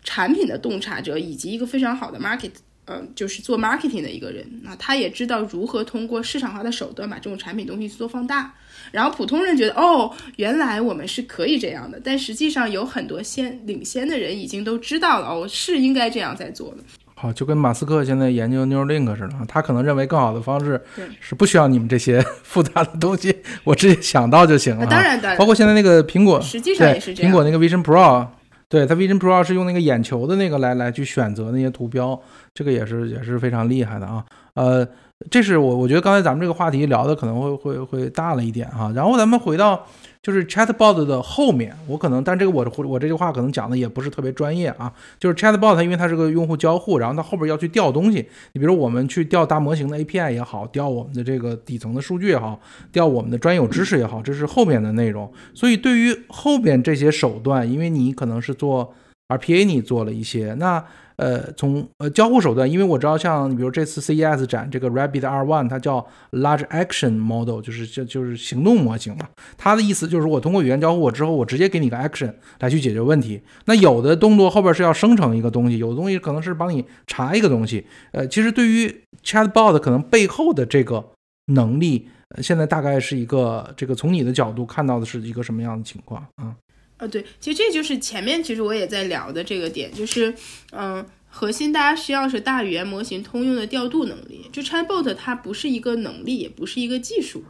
[0.04, 2.52] 产品的洞察者以及一个非常好的 market，
[2.86, 8.54] 呃，就是做 marketing 的一个人，那他也知道如何通过市场化的手段把这种产品东西做放大。
[8.92, 16.78] 然后普通人觉得，哦，原来我们是可以这样的，但实际上有很多先领先的人已经都知道了，哦，是应该这样在做的。
[17.16, 20.82] 好，就跟马斯克现在研究 Neuralink 似的，他可能认为更好的方式
[21.22, 23.34] 是不需要你们这些 复杂的东西，
[23.64, 24.86] 我直接想到就行了。
[24.88, 27.32] 当然，当然，包括现在那个苹果，实际上也是这样。
[27.32, 28.28] 苹果那个 Vision Pro。
[28.68, 32.20] 对它 Vision Pro 是用那个眼球的那个来来去选择那些图标，
[32.54, 34.26] 这个也是也是非常厉害的啊。
[34.56, 34.88] 呃，
[35.30, 38.92] 这是我我觉得刚才咱们这个话题聊的可能会会会大了一点哈。
[38.96, 39.86] 然后咱们回到。
[40.24, 44.90] 就是 Chatbot 的后面，我可能，但这个我我这句话可能讲的也不是特别专业啊。
[45.20, 48.26] 就是 Chatbot 它因为它是个用户交互，然后它后边要去调东西。
[48.54, 52.58] 你比如我们去调大模型的 API 也好，调我们的这个底层的数据也好，
[52.94, 55.30] 调我们的专有知识也好，这是后面的内容。
[55.54, 58.94] 所以对于后边这些手段，因为你可能是做
[59.28, 60.82] RPA，你做了一些，那
[61.16, 69.28] 呃，从呃交互手段，因为我知道像比如这次 CES 展这个 Rabbit R1，它叫 Large Action Model，就是就就是行动模型嘛。
[69.58, 73.42] 它的意思就是我通过语言交互我之后，我直接给你个 action 来去解决问题。
[73.66, 77.86] 那有的动作后边是要生成一个东西，有的东西可能是帮你查一个东西。
[78.12, 81.04] 呃，其实对于 Chatbot 可能背后的这个
[81.48, 82.08] 能力，
[82.42, 86.56] 现在大概是一个这个从你的角度看到的是一个什么样的情况啊？
[87.04, 90.34] 呃，对，其实这就是前面其实我也在聊的这个点，就是，
[90.72, 94.46] 嗯，核心大家需要是大语言模型通用的调度能力。
[94.54, 97.44] 就 Chatbot 它不是一个能力，也不是一个技术，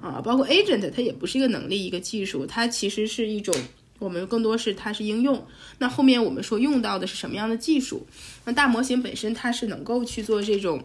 [0.00, 3.54] 啊，包括 Agent 它也不是一个能力，一个技术，它其实是一种，
[4.00, 5.46] 我们更多是它是应用。
[5.78, 8.04] 那后面我们说用到的是什么样的技术？
[8.46, 10.82] 那大模型本身它是能够去做这种。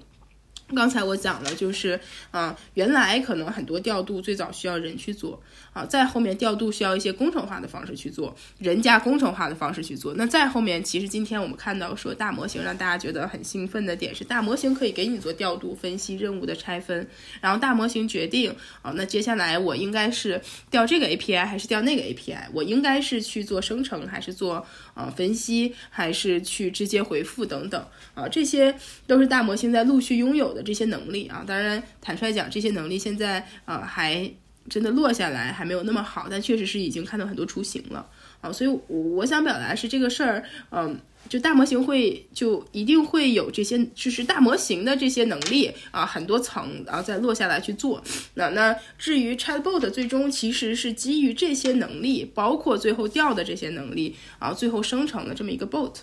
[0.76, 2.00] 刚才我讲了，就是，
[2.32, 5.42] 啊，原来可能很多调度最早需要人去做，
[5.72, 10.14] 啊，再后面调度需要一些工程化的方式去做，人加工程化的方式去做。
[10.16, 17.08] 那再后面，其实今天我们看到说大模型让大家觉得很兴奋的点是，大模型可以给你做调度、分析、任务的拆分，
[17.40, 20.42] 然后大模型决定，啊，那接下来我应该是
[20.72, 28.76] 调这个 API 还是调那个 API，我应该是去做生成还是做啊分析，还是去直接回复等等，啊，这些
[29.08, 30.62] 都是大模型在陆续拥有的。
[30.64, 34.32] 这些能力啊，当然坦率讲，这些能力现在啊还
[34.70, 38.08] 真的落下来还没有那么好，但确实是已经看到很多雏形了
[38.42, 38.52] 啊。
[38.52, 40.98] 所以，我我想表达是这个事儿，嗯，
[41.30, 48.02] 就大模型会就一定会有这些，就是大模型的这些能力啊，很多层，然后再落下来去做。
[48.36, 55.96] 那那至于 Chatbot 最终其实是基于这些能力，包括最后调的这些能力啊，最后生成的这么一个 bot。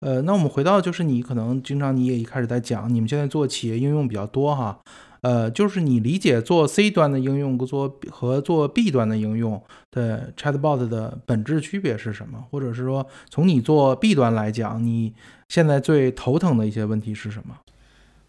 [0.00, 4.78] 呃，那我们回到就是你可能经常你也一开始在讲，你们现在做企业应用比较多哈，
[5.26, 9.60] 呃，就是你理解做 C 端的应用做和做 B 端的应用
[9.90, 12.44] 的 Chatbot 的本质区别是什么？
[12.48, 15.12] 或者是说从你做 B 端来讲，你
[15.48, 17.56] 现在最头疼的一些问题是什么？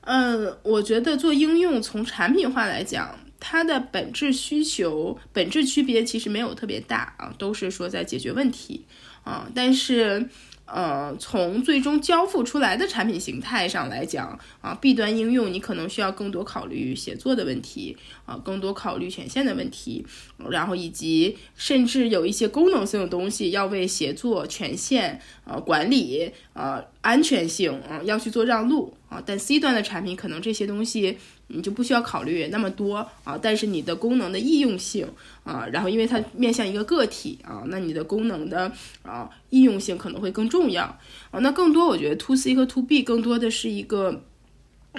[0.02, 8.88] 嗯，我觉得做应用从产品化来讲，它的本质需求本质区别其实没有特别大啊，都是说在解决问题
[9.24, 10.28] 啊，但是。
[10.68, 17.96] 呃，从最终交付出来的产品形态上来讲，啊，B 端应用你可能需要更多考虑协作的问题，
[18.26, 20.06] 啊，更多考虑权限的问题，
[20.50, 29.24] 然后以及甚至有一些功能性的东西要为协作、权限、呃管理、呃安全性啊要去做让路啊。
[29.26, 31.18] 但 C 端的产品可能这些东西。
[31.50, 35.08] 你就不需要考虑那么多啊，但是你的功能的易用性
[35.44, 38.72] 啊，然后因为它面向一个个体啊，那你的功能的
[39.02, 40.84] 啊易用性可能会更重要
[41.32, 41.40] 啊。
[41.40, 44.24] 那更多我觉得 to C 和 to B 更多的是一个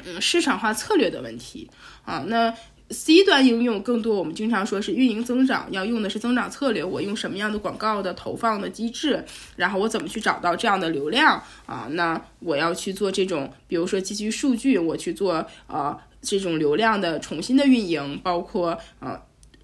[0.04, 1.68] 嗯市场化策略的问题
[2.04, 2.24] 啊。
[2.26, 2.54] 那
[2.90, 9.22] C 端应用更多我们经常说是运营增长要用的是增长策略，我用什么样的广告的投放的机制，
[9.56, 11.86] 然后我怎么去找到这样的流量啊？
[11.90, 15.98] 那我要去做这种，比如说基于数据，我去做啊。
[16.20, 19.22] 这种流量的重新的运营，包括啊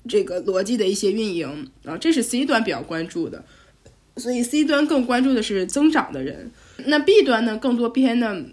[0.09, 3.45] 这个逻辑的一些运营啊，这是 C 端比较关注的，
[4.17, 6.53] 所以 C 端更关注的是增长的人。
[6.87, 8.45] 那 B 端呢，更多偏的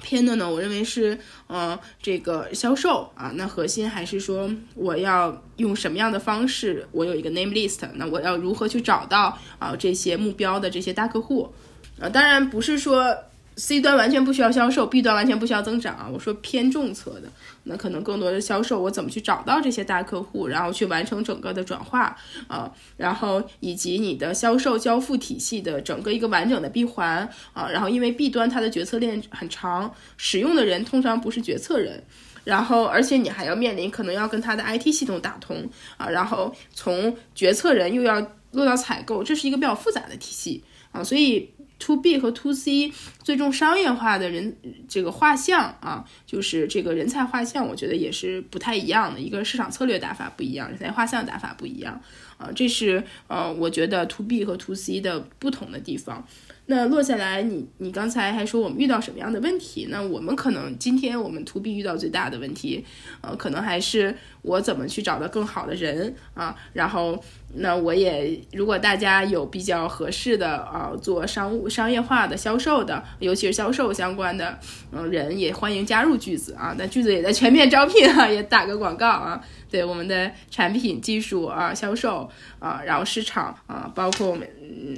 [0.00, 1.18] 偏的呢，我认为是
[1.48, 11.52] 呃这个销售啊，那核心还是说我要用什么样的方式，我有一个 name list，那我要如何去找到啊这些目标的这些大客户
[11.98, 12.08] 啊？
[12.08, 13.16] 当然不是说。
[13.56, 16.06] C 端完全不需要销售，B 端完全不需要增长啊！
[16.12, 17.28] 我说偏重策的，
[17.62, 22.14] 那可能更多的销售，我怎么去找到这些大客户，然后去完成整个的转化
[22.48, 32.04] 啊，然后以及你的销售交付体系的整个一个完整的闭环啊，然后因为 B 端它的决策链很长，使用的人通常不是决策人，
[32.44, 38.20] 然后而且你还要面临可能要跟它的 IT 系统打通啊，然后从决策人又要
[38.52, 41.50] 落到采购，这是一个比较复杂的体系啊，所以。
[41.78, 44.56] To B 和 To C 最终商业化的人
[44.88, 49.20] 这个画像啊，就是这个人才画像，我觉得也是不太一样的。
[49.20, 52.00] 一个市场策略打法不一样，人才画像打法不一样
[52.38, 56.26] 啊，这是呃，我觉得 To B 和 To C 的不同的地方。
[56.68, 59.86] 那落下来，你你刚才还说我们遇到什么样的问题？
[59.88, 62.84] 那我们可能今天我们 To B 遇到最大的问题，
[63.20, 66.56] 呃，可能还是我怎么去找到更好的人啊？
[66.72, 67.22] 然后，
[67.58, 74.58] 那我也如果大家有比较合适的啊，做商务商业化的销售的，尤其是销售相关的
[74.92, 76.74] 嗯人，也欢迎加入句子啊。
[76.78, 79.40] 那句子也在全面招聘啊，也打个广告啊。
[79.68, 82.30] 对我们的产品技术啊，销售
[82.60, 84.48] 啊，然后市场啊，包括我们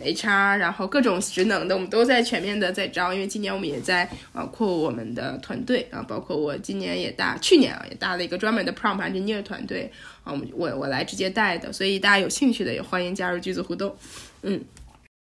[0.05, 3.13] HR，然后各种职能的，我们都在全面的在招。
[3.13, 9.91] 因为今年我们也在啊扩我们的团队啊，包括我今年也大，去年啊也搭了一个专门的 prompt engineer 团队
[10.29, 13.95] 啊，我我我来直接带的，所以大家有兴趣的也欢迎加入句子互动，
[14.43, 14.61] 嗯。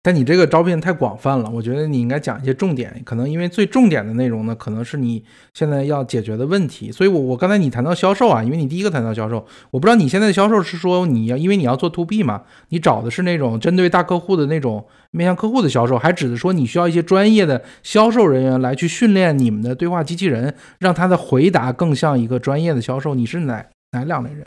[0.01, 3.03] 但你这个招聘太广泛了，我觉得你应该讲一些重点。
[3.05, 5.23] 可能因为最重点的内容呢，可能是你
[5.53, 6.91] 现在要解决的问题。
[6.91, 23.15] 所以，我我刚才你谈到销售啊，因为你第一个谈到销售，我不知道你现在的销售是说你要因为你要做 to B 嘛，你找的是那种针对大客户的那种面向客户的销售，还指的说你需要一些专业的销售人员来去训练你们的对话机器人，让他的回答更像一个专业的销售。
[23.15, 24.47] 你是哪哪两类人？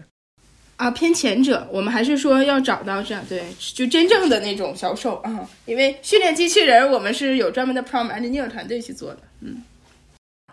[0.82, 3.44] 啊，偏前者，我们还是说要找到这样对，
[3.76, 9.20] 就真正的那种销售啊，因为训练机器人，我们是有专门的 Prompt Engineer 团队去做的。
[9.42, 9.62] 嗯，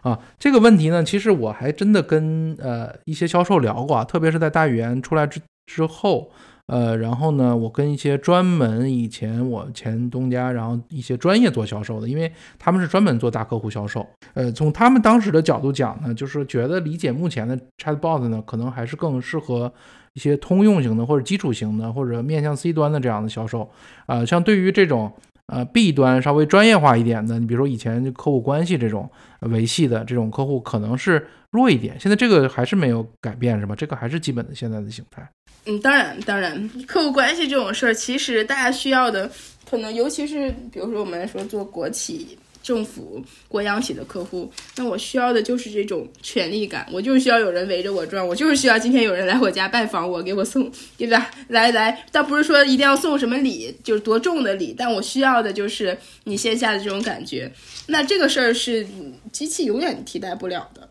[0.03, 6.31] 啊，这个问题呢，其实我还真的跟呃一些销售聊过啊，特别是在大语言出来之之后，
[6.67, 19.73] 呃，然后呢，我跟一些专门以前我前东家，然后一些专业做销售的，因为他们是专门做大客户销售，呃，从他们当时的角度讲呢，就是觉得理解目前的 Chatbot 呢，可能还是更适合。
[20.19, 23.71] 一些通用型的或者基础型的或者面向 C 端的这样的销售，
[24.07, 25.13] 啊，像对于这种
[25.47, 29.09] 呃 B 端稍微专业化一点的，你比如说以前就客户关系这种
[29.43, 31.95] 维系的这种客户，可能是弱一点。
[32.01, 33.77] 现在这个还是没有改变，是吧？
[33.77, 35.25] 这个还是基本的现在的形态。
[35.67, 39.31] 嗯，当然，当然，客户关系这种事儿，其实大家需要的，
[39.71, 42.37] 可能尤其是比如说我们说做国企。
[42.69, 51.31] 政府、国央企的客户，那我需要的就是这种权力感，我就是需要有人围着我转，我就是需要今天有人来我家拜访我，给我送，对吧？
[51.49, 57.51] 来来，倒不是说一定要送什么礼，就是多重的礼，但我需要的就是你线下的这种感觉。
[57.87, 58.87] 那这个事儿是
[59.33, 60.91] 机器永远替代不了的。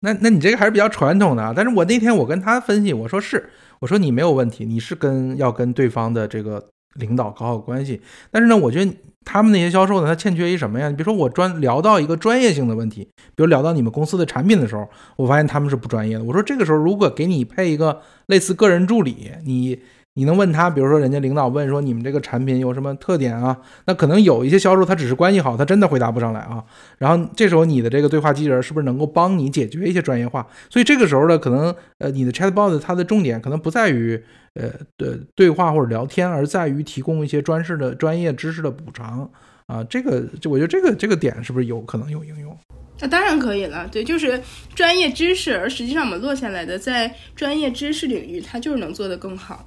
[0.00, 1.54] 那那你这个还是比较传统的啊。
[1.56, 3.48] 但是我那天我跟他分析，我说是，
[3.80, 8.92] 我说你没有问题，你是跟要跟对方的这个领导搞好关系，但是呢，我觉得。
[9.24, 10.88] 他们那些销售呢，他欠缺一什么呀？
[10.88, 13.04] 你比如说我专聊到一个专业性的问题，
[13.34, 16.24] 比如聊到你们公司的产品的时候，我发现他们是不专业的。
[16.24, 19.80] 我说这个时候如果给你配一个类似个人助理，你。
[20.14, 23.56] 你能问他，比如说人家领导问说你们这个产品有什么特点啊？
[23.86, 26.62] 那可能有一些销售他只是关系好，他真的回答不上来啊。
[26.98, 30.46] 然后这时候你的这个对话机器人是不是能够帮你解决一些专业化？
[30.68, 34.22] 所以这个时候呢，可能呃你的 chatbot 它的重点可能不在于
[34.54, 39.30] 呃的对话或者聊天，而在于提供一些专事的专业知识的补偿
[39.66, 39.82] 啊。
[39.84, 42.54] 这个就我觉得这个这个点是不是有可能有应用？
[43.00, 44.38] 那当然可以了，对，就是
[44.74, 49.66] 专业知识，而实际上我们落下来的在专业知识领域，它就是能做得更好。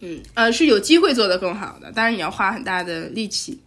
[0.00, 3.60] 嗯，呃，是有机会做得更好的，当然你要花很大的力气。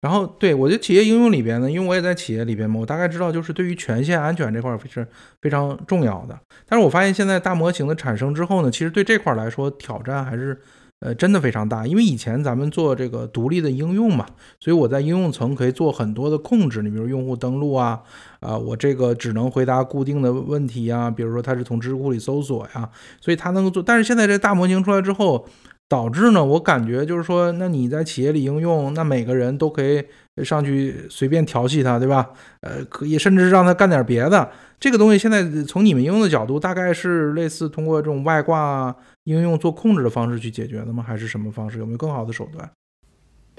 [0.00, 5.06] 然后，对我觉得企业应用里边呢，因为我也在企业里边嘛，我大概知道，就是对于权限安全这块是
[5.40, 6.38] 非常重要的。
[6.68, 10.60] 但是我发现现在大模型的产生之后呢，其实对这块来说挑战还是，
[11.00, 11.86] 呃，真的非常大。
[11.86, 14.26] 因为以前咱们做这个独立的应用嘛，
[14.60, 16.82] 所以我在应用层可以做很多的控制。
[16.82, 18.02] 你比如用户登录啊，
[18.40, 22.90] 啊，我这个只能回答固定的问题呀，比如说它是从知识库里搜索呀，
[23.22, 23.82] 所以它能够做。
[23.82, 25.48] 但是现在这大模型出来之后，
[25.88, 30.02] 导致呢，我感觉就是说，那你在企业里应用，那每个人都可以
[30.42, 32.30] 上去随便调戏他，对吧？
[32.60, 34.50] 呃，可以甚至让他干点别的。
[34.80, 41.04] 这个东西现在从你们应用的角度，大概是类似通过这种外挂应用做控制的方式去解决的吗？
[41.06, 41.78] 还是什么方式？
[41.78, 42.68] 有没有更好的手段？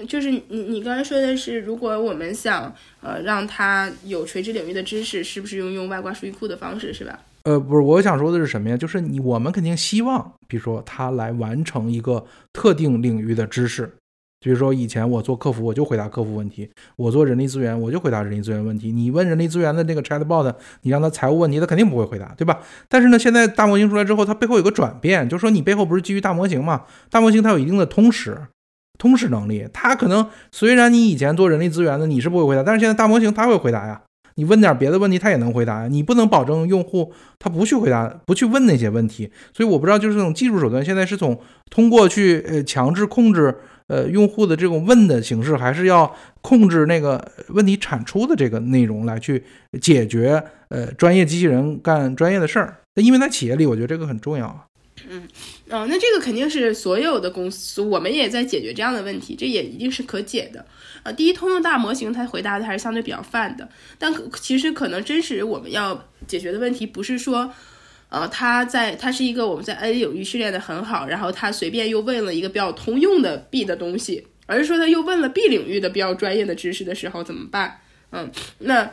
[0.06, 7.18] 就是你你刚才说的是，如果我们想呃让他有垂直领域的知识，是不是用用外挂数据库的方式，是吧？
[7.46, 8.76] 呃，不是，我想说的是什么呀？
[8.76, 13.88] 就是你，我们肯定希望，比如说他来完成一个特定领域的知识。
[14.40, 18.90] 比如说以前我做客服，我就回答客服问题；我做人力资源，我就回答人力资源问题。
[18.90, 22.58] 你问人力资源的那个 chatbot，你让他财务问题，他肯定不会回答，对吧？
[22.88, 26.82] 但是呢，现在大模型出来之后，它背后有个转变，就是说你背后不是基于大模型嘛？
[27.10, 28.36] 大模型它有一定的通识、
[28.98, 34.02] 通识能力，它可能虽然你以前做人力资源的你是不会回答，但是现在大模型它会回答呀。
[34.36, 35.88] 你问点别的问题，他也能回答。
[35.88, 39.30] 你不能保证用户他不去回答，不去问那些问题。
[39.52, 41.38] 所以我不知道，就是这种技术手段，现在是从
[41.70, 43.54] 通过去呃强制控制
[43.88, 49.42] 呃用户的这种问的形式，还是要控制那个问题产出的这个内容来去
[49.80, 52.76] 解决呃专业机器人干专业的事儿。
[52.94, 54.66] 那因为在企业里，我觉得这个很重要啊。
[55.08, 55.22] 嗯，
[55.68, 60.64] 哦，那这个肯定是所有的公司，我们也在解决这样的问题，这也一定是可解的。
[61.06, 67.48] 呃，第一，通用大模型它回答的还是相对比较泛的，但其实可能真实我们要解决的问题不是说，
[68.08, 77.80] 呃，它在它是一个我们在 A 领域训练的很好，然后他随便又问了一个比较通用的 B 的东西，而是说他又问了 B 领域的比较专业的知识的时候怎么办？
[78.10, 78.28] 嗯，
[78.58, 78.90] 那。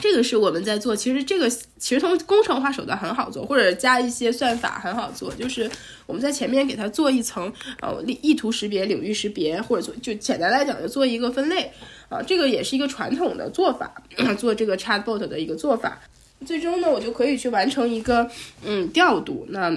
[0.00, 5.70] 这个是我们在做，其实这个其实从工程化手段很好做，或者加一些算法很好做，就是
[6.06, 11.70] 我们在前面给它做一层呃意图识别、领域识别，或者做就简单来讲就做一个分类
[12.08, 14.02] 啊，这个也是一个传统的做法，
[14.36, 16.00] 做这个 chatbot 的一个做法。
[16.44, 18.28] 最终呢，我就可以去完成一个
[18.66, 19.46] 嗯调度。
[19.48, 19.70] 那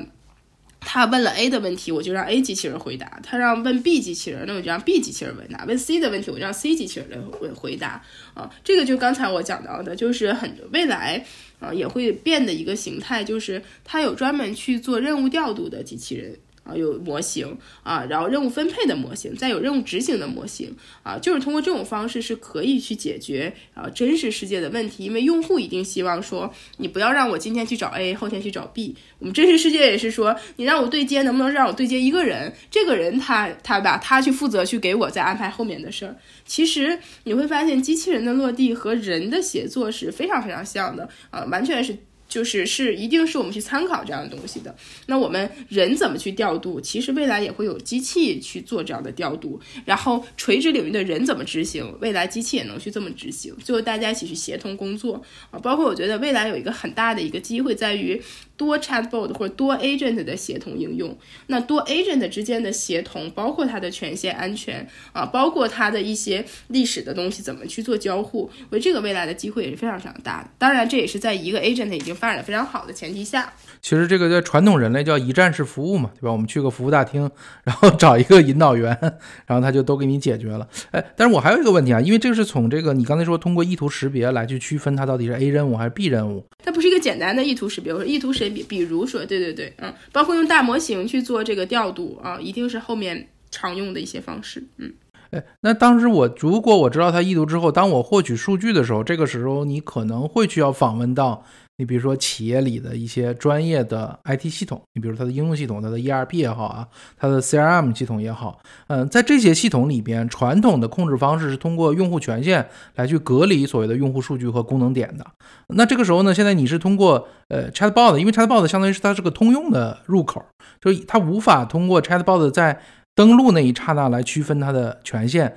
[0.89, 8.01] 他问了 A 的问题，我就让 A 机器人回答；他让问 B 机器人，那我就让 B 机器人回答；问 C 的问题，我就让 C 机器人来回回答。
[8.33, 11.25] 啊，这个就刚才我讲到的，就是很未来
[11.59, 16.38] 啊也会变的一个形态，就是它有专门去做任务调度的机器人。
[16.68, 28.95] 啊，有模型啊，然后任务分配的模型，再有任务执行的模型啊，就是通过这种方式是可以去解决啊真实世界的问题，因为用户一定希望说，你不要让我今天去找 A，后天去找 B。
[29.20, 32.53] 我们真实世界也是说，你让我对接，能不能让我对接一个人？
[32.70, 36.15] 这个人他他吧，他去负责去给我再安排后面的事儿。
[36.45, 41.97] 其实你会发现，机器人的落地和人的协作是非常非常像的啊，完全是。
[42.28, 44.75] 就是是一定是我们去参考这样的东西的。
[45.05, 46.80] 那我们人怎么去调度？
[46.82, 49.59] 其实未来也会有机器去做这样的调度。
[49.86, 51.95] 然后垂直领域的人怎么执行？
[52.01, 53.55] 未来机器也能去这么执行。
[53.63, 55.21] 最后大家一起去协同工作
[55.51, 55.59] 啊。
[55.59, 58.21] 包括我觉得未来有一个很大的一个机会在于
[58.58, 61.18] 多 chatbot 或者多 agent 的协同应用。
[61.45, 70.49] 那多 agent 之间的协同，包括它的权限安全啊，包括它的一些历史的东西怎么去做交互，为这个未来的机会也是非常非常大的。
[70.58, 72.18] 当然，这也是在一个 agent 已经。
[72.18, 76.32] 发展的非常好的前提下，其实这个在传统人类叫一站式服务嘛，对吧？
[76.32, 77.30] 我们去个服务大厅，
[77.64, 78.97] 然后找一个引导员，
[79.45, 80.68] 然后他就都给你解决了。
[80.89, 87.93] 哎，但是我还有一个问题啊，因为这个是从这个你刚才说通过意图识别来去区分它到底是 A 任务还是 B 任务，它不是一个简单的意图识别。
[87.93, 94.93] 我说意图识比如说，对对对，嗯，包括用大模型去做这个调度啊，一定是后面常用的一些方式，嗯。
[95.31, 101.43] 哎，那当时我如果我知道它意图之后，当我获取数据的时候，这个时候你可能会需要访问到。
[101.80, 115.25] 你比如说企业里的一些专业的 IT 系统，你比如它的应用系统，它的 ERP 也好啊，它的 CRM 系统也好，嗯，在这些系统里边，传统的控制方式是通过用户权限来去隔离所谓的用户数据和功能点的。
[115.67, 120.43] 那这个时候呢，现在你是通过呃 Chatbot，因为 Chatbot 相当于是它是个通用的入口，
[120.82, 122.82] 就它无法通过 Chatbot 在
[123.13, 125.55] 登录那一刹那来区分它的权限。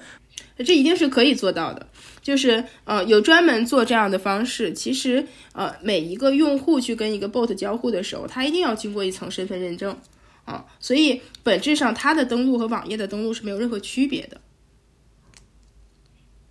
[0.62, 1.86] 这一定是可以做到的。
[2.30, 4.72] 就是呃，有专门做这样的方式。
[4.72, 9.96] 其实呃，每一个用户去跟一个 bot 交互的时候，他一定要经过一层身份认证
[10.44, 14.40] 啊，所以本质上它的登录和网页的登录是没有任何区别的。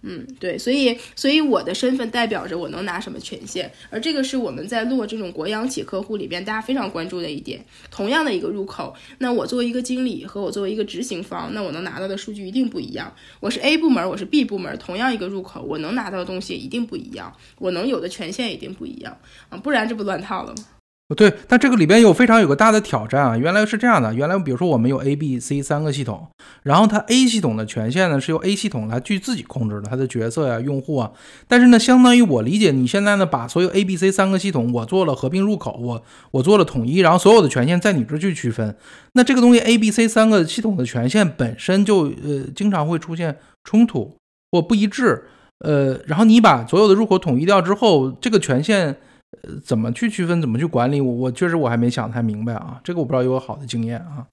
[0.02, 7.64] 嗯，对，所以，所以我的身份代表着我能拿什么权限，而这个是我们在做这种国央企客户里边大家非常关注的一点。
[7.92, 13.14] 同样的一个入口，那我作为一个经理和我作为一个执行方，那我能拿到的数据一定不一样。
[13.42, 19.18] 我是 A 部门，我是 B 部门，同样一个入口，我能拿到的东西一定不一样，我能有的权限一定不一样
[19.50, 20.79] 啊，不然这不乱套了吗？
[21.16, 23.36] 对，但这个里边有非常有个大的挑战啊！
[23.36, 26.28] 原来是这样的，原来比如说我们有 A、B、C 三个系统，
[26.62, 31.12] 然后它 A 系统的权限呢是由 A 系统来去自己控制的，它的角色呀、用户啊。
[31.48, 38.76] 但是呢，相当于我理解，你现在呢把所有 A、B、C 三个系统我做了合并入口，我我做了统一，然后所有的权限在你这去区分。
[39.14, 44.16] 那这个东西 A、B、C 三个系统的权限本身就呃经常会出现冲突
[44.52, 45.24] 或不一致，
[45.66, 48.98] 呃，然后你把所有的入口统一掉之后，这个权限。
[49.32, 50.42] 呃，怎么去区分？
[50.42, 51.00] 怎么去管理？
[51.00, 54.26] 我我确实我还没想太明白啊，这个我不知道有好的经验啊。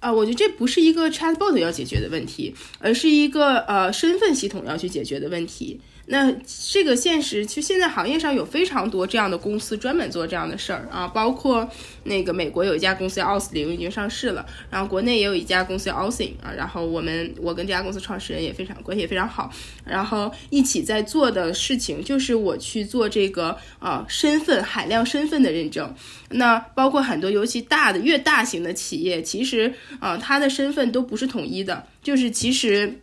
[0.00, 5.80] 啊，我觉得这不是一个 Chatbot 要解决的问题，而是一个呃身份系统要去解决的问题。
[6.10, 6.32] 那
[6.72, 11.68] 这个现实，其实现在行业上有非常多这样的公司专门做这样的事儿啊，包括
[12.04, 19.52] 那个美国有一家公司叫奥斯林已经上市了，然后国内也有一家公司叫奥斯林啊，然后我们我跟这家公司创始人也非常关系也非常好，
[19.84, 25.94] 然后一起在做的事情就是我去做这个啊身份海量身份的认证，
[26.30, 32.98] 那包括很多尤其大的越大型的企业，其实啊它的身份都不是统一的，就是其实。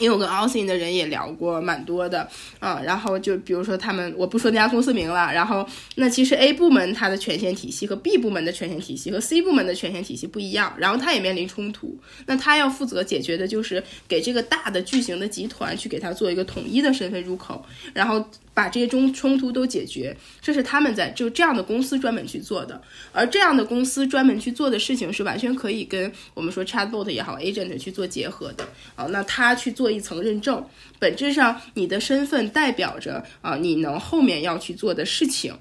[0.00, 2.28] 因为我跟 a u s i n 的人也聊过蛮多的，
[2.60, 5.66] 嗯，然后就比如说他们，我不说那家公司名了，然后
[5.96, 18.24] 那其实 A 部门它的权限体系和 B 部门的权限体系和 C 部门的权限体系不一样，然后它也面临冲突，那他要负责解决的就是给这个大的巨型的集团去给它做一个统一的身份入口，然后。
[18.54, 22.80] 把这些中冲突都解决，这是他们在就这样的公司专门去做的。
[23.12, 29.06] 而这样的公司专门去做的事情是完全可以跟我们说 chatbot 也好，agent 去做结合的啊。
[29.10, 30.64] 那他去做一层认证，
[31.00, 35.52] 本质上你的身份代表着啊，你能后面要去做的事情。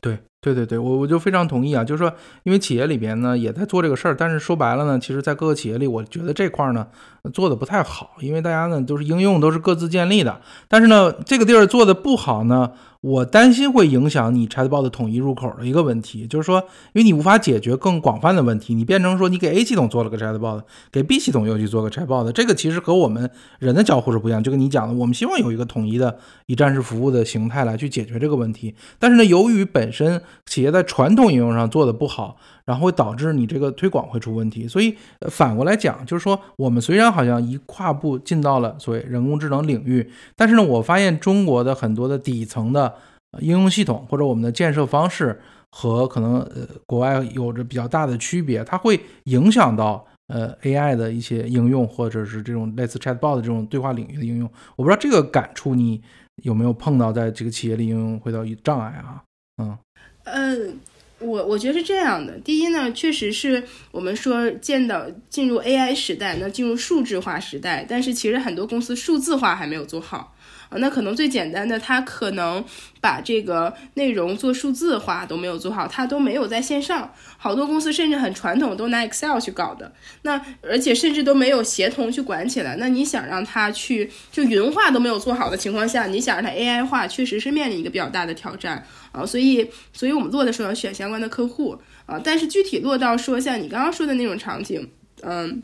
[0.00, 6.86] 对对对对，我我就非常同意啊，就是说，因为企业里边呢也在做这个事儿，但是说白了呢，其实在各个企业里，我觉得这块儿呢。
[7.32, 12.72] 做的不太好，因为大家呢都是应用都是各自建立的，但是呢这个地儿做的不好呢。
[13.04, 16.58] 我担心会影响你 Chatbot 的统一入口的一个问题，就是说，
[16.94, 24.42] 因为你无法解决更广泛的问题，你变成说你给 A 系统做了个 Chatbot，给 B 系统又去做个 Chatbot，这个其实和我们人的交互是不一样。
[24.42, 26.16] 就跟你讲的，我们希望有一个统一的
[26.46, 28.74] 一站式服务的形态来去解决这个问题。
[28.98, 32.38] 但是呢，由于本身企业在传统应用上做的不好。
[32.66, 34.96] 然后会导致你这个推广会出问题，所以
[35.30, 42.94] 反过来讲，就是说我们虽然好像一跨步进到了所谓人工智能领域，但是呢，我发现中国的很多的底层的
[43.40, 45.38] 应用系统或者我们的建设方式
[45.70, 54.50] 和可能呃国外有着比较大的区别，它会影响到呃 AI 的一些应用或者是这种类似 Chatbot 的这种对话领域的应用。
[54.76, 56.00] 我不知道这个感触你
[56.36, 59.22] 有没有碰到，在这个企业里应用会到障碍啊？
[59.58, 59.76] 嗯
[60.24, 60.78] 嗯。
[61.24, 70.32] 我我觉得是这样的，第一呢，确实是我们说见到进入 AI 时代，那进入数字化时代，但是其实很多公司数字化还没有做好。
[70.76, 72.64] 那可能最简单的，它可能
[73.00, 77.12] 把这个内容做数字化都没有做好，它都没有在线上。
[77.36, 79.92] 好多公司甚至很传统，都拿 Excel 去搞的。
[80.22, 82.74] 那而且甚至都没有协同去管起来。
[82.76, 88.84] 那你想让它去就云化都没有做好的情况下，你想让它 AI 化，确实是面临一个比较大的挑战
[89.14, 89.24] 啊。
[89.24, 92.20] 所以，所以我们做的时候要选相关的客户啊。
[92.22, 94.90] 但是具体落到说像你刚刚说的那种场景，
[95.22, 95.62] 嗯。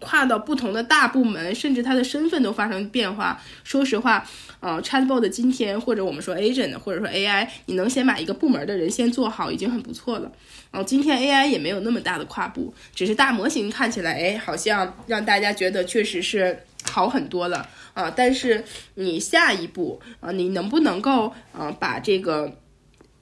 [0.00, 3.38] 跨到不同的大部门，甚至他的身份都发生变化。
[3.62, 4.26] 说实话，
[4.60, 10.32] 呃，Chatbot 的今天或者我们说 Agent 或者说 AI，你能先把一个部门的人先做好，已经很不错了。
[10.70, 16.58] 然后今天 AI 也没有那么大的跨步，只是大模型看起来，哎，好像让大家觉得确实是
[16.90, 18.12] 好很多了啊。
[18.14, 18.62] 但是
[18.94, 22.56] 你下一步啊，你能不能够啊把这个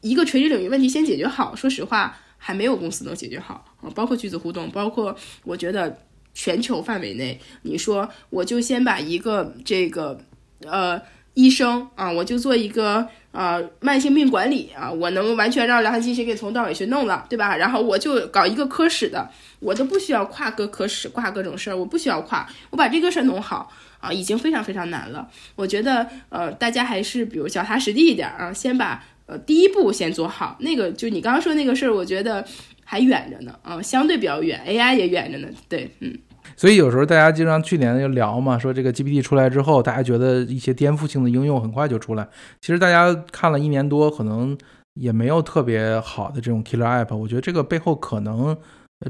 [0.03, 1.55] 一个垂直领域问题先解决好？
[1.57, 3.89] 说实话，还没有公司能解决好啊。
[3.95, 5.97] 包括句子互动，包括我觉得。
[6.37, 10.21] 全球范围内，你说我就先把一个这个
[10.65, 11.01] 呃
[11.35, 17.57] 医生啊，我就做一个呃慢性病管理啊，我能完全让梁汉进去给从头到尾去弄了，对吧？
[17.57, 19.29] 然后我就搞一个科室的，
[19.61, 23.71] 我都不需要跨各科室，跨各种事儿，我不需要跨，我把这个事儿弄好
[24.01, 25.29] 啊，已经非常非常难了。
[25.57, 30.57] 我觉得呃，大家还是比如脚踏实地一点啊，先把呃第一步先做好。
[30.61, 32.45] 那个就你刚刚说那个事儿，我觉得。
[32.87, 36.17] 还远着呢，啊，相对比较远，AI 也远着呢，对，嗯，
[36.57, 42.29] 所以有时候大家经常去年就聊嘛，说这个 GPT 出来之后，大家觉得一些颠覆性的应用很快就出来，
[42.61, 44.57] 其实大家看了一年多，可能
[44.95, 48.57] 也没有特别好的这种 killer app，我觉得这个背后可能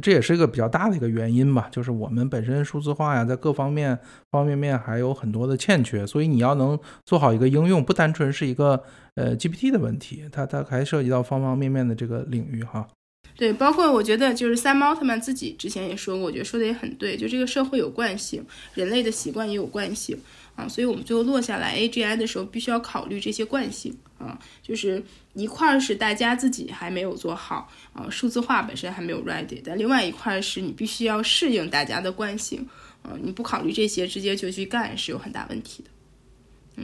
[0.01, 3.95] 这也是一个比较大的一个原因吧，就是我们本身数字化呀，在各方面
[4.31, 8.83] 方方面面还有很多的欠缺，所以你要能做好一个应用，不单纯是一个
[9.15, 12.89] 呃 GPT 的问题，它它还涉及到方方面面的这个领域哈。
[13.37, 20.17] 对，包括我觉得就是三毛奥特曼自己之前也说过，我觉得说的也很对，就这个社会有惯性，人类的习惯也有惯性
[20.55, 32.65] 啊，所以我们最后落下来 AGI 的时候，必须要考虑这些惯性啊，就是一块是大家自己还没有做好啊，数字化本身还没有 ready，但另外一块是你必须要适应大家的惯性
[33.03, 35.91] 啊，你不考虑这些直接就去干是有很大问题的。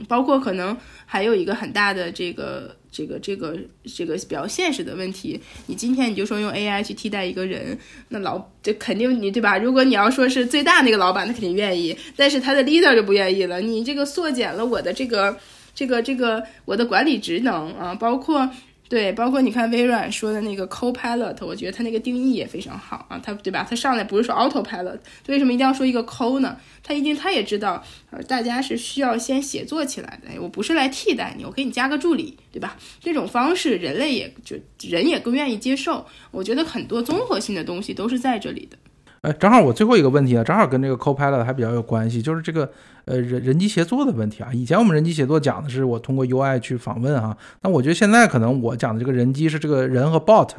[0.07, 0.75] 包括可能
[1.05, 7.77] 还有一个很大的这个这个这个这个比较现实的问题，你今天你就说用 AI 去替代一个人，
[8.09, 9.57] 那老这肯定你对吧？
[9.57, 13.61] 如果你要说是最大那个老板，他肯定愿意，但是他的 leader 就不愿意了。
[13.61, 15.37] 你这个缩减了我的这个
[15.73, 18.49] 这个这个我的管理职能啊，包括。
[18.91, 23.65] 对，包括你看微软说的那个 Copilot，我觉得它那个定义也非常好啊，它对吧？
[23.69, 26.57] 它上来不是说 Autopilot，为什么一定要说一个 Co 呢？
[26.83, 30.41] 它一定它也知道，呃，大家是需要先协作起来的。
[30.41, 32.75] 我不是来替代你，我给你加个助理，对吧？
[32.99, 36.05] 这种方式人类也就人也更愿意接受。
[36.31, 38.77] 我觉得很多综合性的东西都是在这里的。
[39.21, 42.71] 哎，正好我最后一个问题呢，正好跟这个 Copilot 还比较有关系，就是这个。
[43.05, 50.49] 呃，人人机协作的问题啊，以前我们人机协作讲的是我通过 UI 去访问哈，那我觉得现在可能我讲的这个人机是这个人和 bot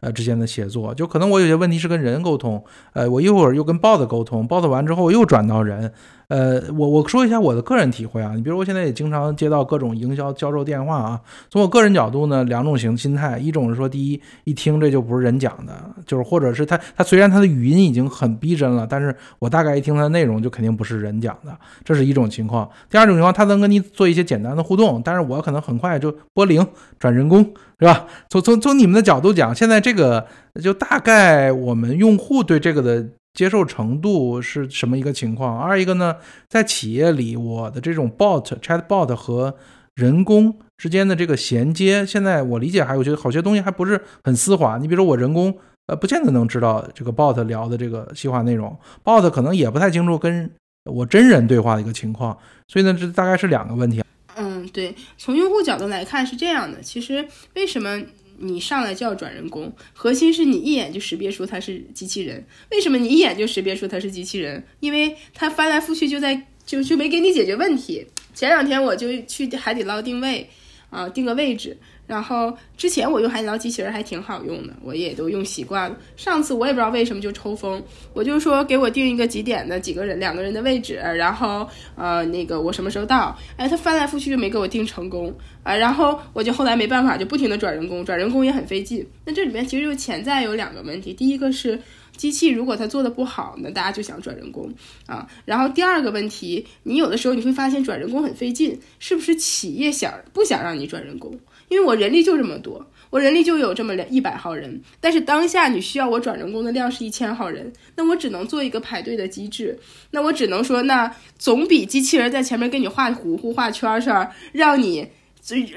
[0.00, 2.62] 呃之间的协作，就可能我有些问题是跟人沟通，
[2.94, 5.92] 呃，我一会儿又跟 bot 沟通，bot 完之后又转到人，
[6.32, 11.20] 呃，我我说一下我的个人体会啊，你比如我现在也经常接到各种营销销售电话啊，
[11.50, 15.74] 从我个人角度呢，两种型心态，一种是说第一，一听这就不是人讲的，
[16.06, 21.54] 就是或者是他他虽然他的语音已经很逼真了，但是我大概一听他的内容就肯定不是人讲的。
[21.84, 26.66] 这是一种情况，第二种情况，他能跟你做一些简单的互动，但是我可能很快就拨零
[26.98, 27.44] 转人工，
[27.78, 28.06] 是吧？
[28.30, 30.26] 从从从你们的角度讲，现在这个
[30.62, 35.60] 就大概我们用户对这个的接受程度是什么一个情况？
[35.60, 36.16] 二一个呢，
[36.48, 39.54] 在企业里，我的这种 bot chat bot 和
[39.94, 44.78] 人工之间的这个衔接，现在我理解还有些好些东西还不是很丝滑。
[44.78, 45.56] 你比如说我人工。
[45.86, 50.48] 呃，不见得能知道这个 bot 聊的这个细化内容，bot 可能也不太清楚跟
[50.84, 54.00] 我真人对话的一个情况，所以呢，这大概是两个问题。
[54.36, 57.26] 嗯，对，从用户角度来看是这样的，其实
[57.56, 58.00] 为什么
[58.42, 59.72] 你上来就要转人工？
[59.92, 62.44] 核心是你一眼就识别出他是机器人。
[62.72, 64.64] 为什么你一眼就识别出他是机器人？
[64.80, 68.04] 因为他翻来覆去就在就就没给你解决问题。
[68.34, 70.50] 前两天我就去海底捞定位，
[70.90, 71.78] 啊，定个位置。
[72.12, 75.96] 然后之前我用海底捞机器人还挺好用的，我也都用习惯了。
[76.14, 77.82] 上次我也不知道为什么就抽风，
[78.12, 83.34] 我就说给我定一个几点的几个人两个人的位置，然后呃那个我什么时候到？
[83.56, 85.74] 哎，他翻来覆去就没给我定成功啊。
[85.74, 89.06] 然后我就后来没办法，就不停的转人工，转人工也很费劲。
[89.24, 91.80] 那这里面其实就潜在有两个问题，第一个是
[92.14, 94.70] 机器如果它做的不好，那大家就想转人工
[95.06, 95.26] 啊。
[95.46, 101.34] 然后第二个问题，你有的时候你会发现转人工很费劲，是不是企业想不想让你转人工？
[101.72, 109.78] 因为我人力就这么多，我人力就有这么两一百号人，但是当下你需要我转人工的量是一千号人，那我只能做一个排队的机制，
[110.10, 115.08] 那我只能说，那总比机器人在前面给你画糊糊、画圈圈，让你，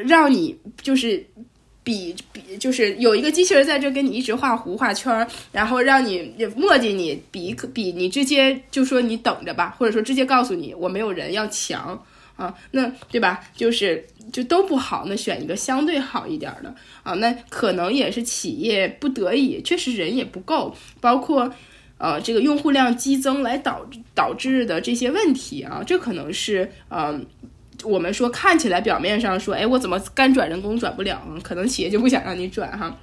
[0.05, 1.25] 让你就是
[1.81, 12.03] 比比就是有一个机器人在这跟你一直画糊画圈，然后让你磨叽你，比比你直接就说你等着吧，或者说直接告诉你我没有人要强。
[12.37, 13.39] 啊，那对吧？
[13.55, 16.73] 就是就都不好，那选一个相对好一点的
[17.03, 17.13] 啊。
[17.15, 21.53] 那可能也是企业不得已，确实人也不够，包括
[21.97, 25.83] 呃这个用户量激增来导导致的这些问题啊。
[25.85, 27.19] 这可能是呃
[27.83, 31.21] 我们说看起来表面上说，哎，我怎么干转人工转不了？
[31.43, 32.95] 可能企业就不想让你转哈。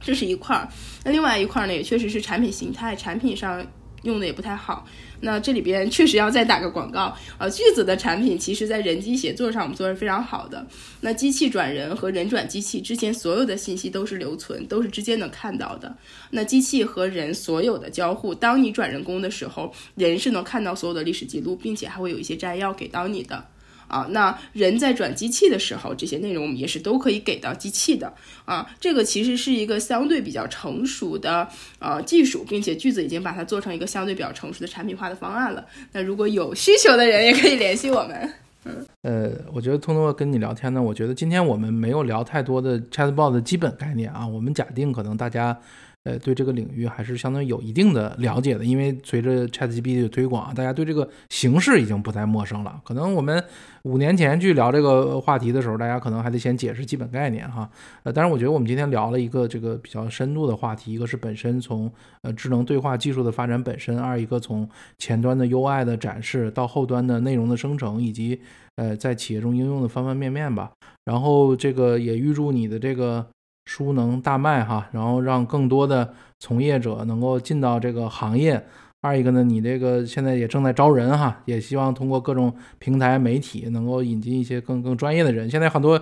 [0.00, 0.68] 这是一块儿，
[1.04, 3.64] 那另外一块儿呢，也确实是产品形态，产品上。
[4.02, 4.86] 用的也不太好，
[5.20, 10.66] 那这里边确实要再打个广告呃，句子的产品其实在人机协作上我们做的是非常好的。
[11.00, 15.94] 那机器转人和人转机器之前所有的信息都是留存，都是直接能看到的。
[16.30, 23.44] 那机器和人所有的交互，当你转人工的时候，人是能看到所有的历史记录，并且还会有一些摘要给到你的。
[23.92, 28.10] 啊，那人在转机器的时候，这些内容我们也是都可以给到机器的
[28.46, 28.66] 啊。
[28.80, 31.46] 这个其实是一个相对比较成熟的
[31.78, 35.62] 呃技术，并且句子已经把它做成一个相对比较成熟的产品化的方案了。
[35.92, 38.32] 那如果有需求的人，也可以联系我们。
[38.64, 44.26] 嗯，呃，我觉得通过跟你聊天呢，我觉得今天我们没有聊太多的 Chatbot 的基本概念啊。
[44.26, 45.58] 我们假定可能大家。
[46.04, 52.80] 呃，对这个领域还是相当有一定的了解的，因为随着 ChatGPT 的推广，大家对这个形式已经不再陌生了。
[52.84, 53.42] 可能我们
[53.84, 57.70] 五年前去聊这个话题的时候，大家可能还得先解释基本概念哈。
[58.02, 61.88] 呃，但是我觉得我们今天聊了一个这个比较深度的话题，一个是本身从
[62.22, 68.40] 呃智能对话技术的发展本身，二一个从前端的 UI 的展示到后端的内容的生成，以及
[68.74, 70.72] 呃在企业中应用的方方面面吧。
[71.04, 73.24] 然后这个也预祝你的这个。
[73.64, 78.64] 书能大卖哈，然后让更多的从业者能够进到这个行业。
[79.00, 85.50] 二一个呢，你这个现在也正在招人哈，也希望通过各种平台媒体能够引进一些更更专业的人。
[85.50, 86.00] 现在很多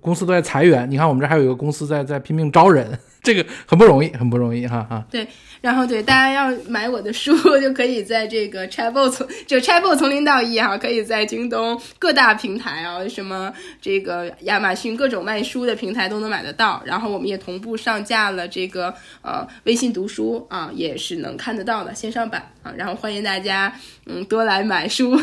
[0.00, 2.98] 公司都在裁员，你看我们这还有一个公司在在拼命招人。
[3.28, 5.04] 这个很不容易，很不容易，哈哈。
[5.10, 5.28] 对，
[5.60, 13.52] 然后对大家要买我的书，就可以在这个 b o 从就 b o 从零到一哈，可以在京东各大平台啊，什么
[13.82, 16.82] 这个亚马逊各种卖书的平台都能买得到。
[16.86, 22.72] 然后我们也同步上架了这个呃微信读书啊，也是能看得到的线上版啊。
[22.78, 23.70] 然后欢迎大家
[24.06, 25.14] 嗯多来买书，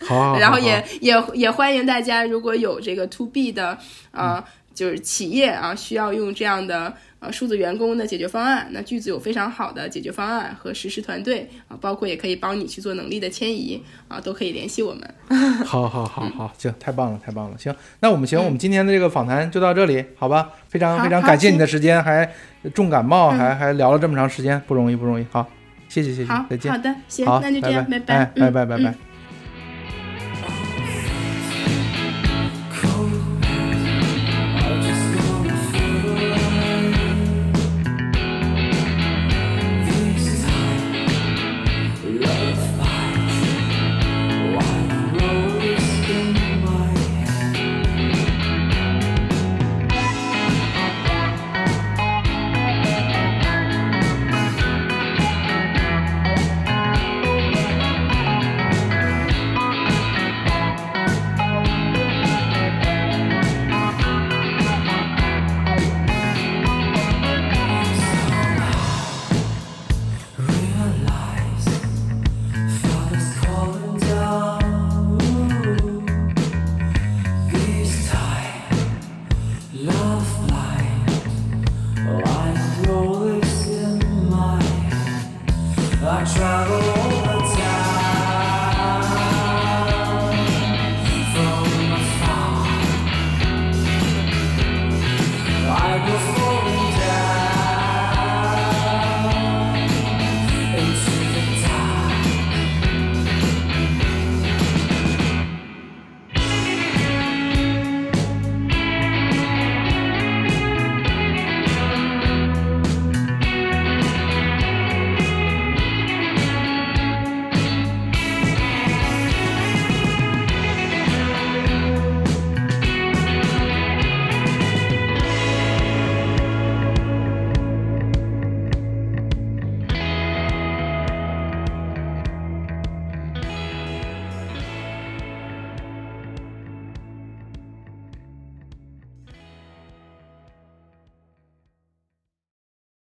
[0.00, 3.78] 好， 然后也也也欢迎大家如果有这个 To B 的
[4.10, 4.44] 啊。
[4.74, 6.92] 就是企业啊，需要用这样的
[7.24, 8.68] 呃数字员工的解决方案。
[8.70, 15.14] 那句子有非常好的解决方案和实施团队啊，包括也可以帮你去做能力的迁移啊，都可以联系我们。
[15.64, 17.58] 好，好，好，好，行，太棒了，太棒了。
[17.58, 20.50] 行，那我们行，我们今天的这个访谈就到这里，好吧？
[20.68, 22.30] 非常非常感谢你的时间，还
[22.74, 25.26] 重感冒，还还聊了这么长时间，不容易，不容易。
[25.30, 25.48] 好，
[25.88, 26.70] 谢谢，谢谢，再见。
[26.70, 29.13] 好的，行，那就这样，拜拜，拜拜，拜拜。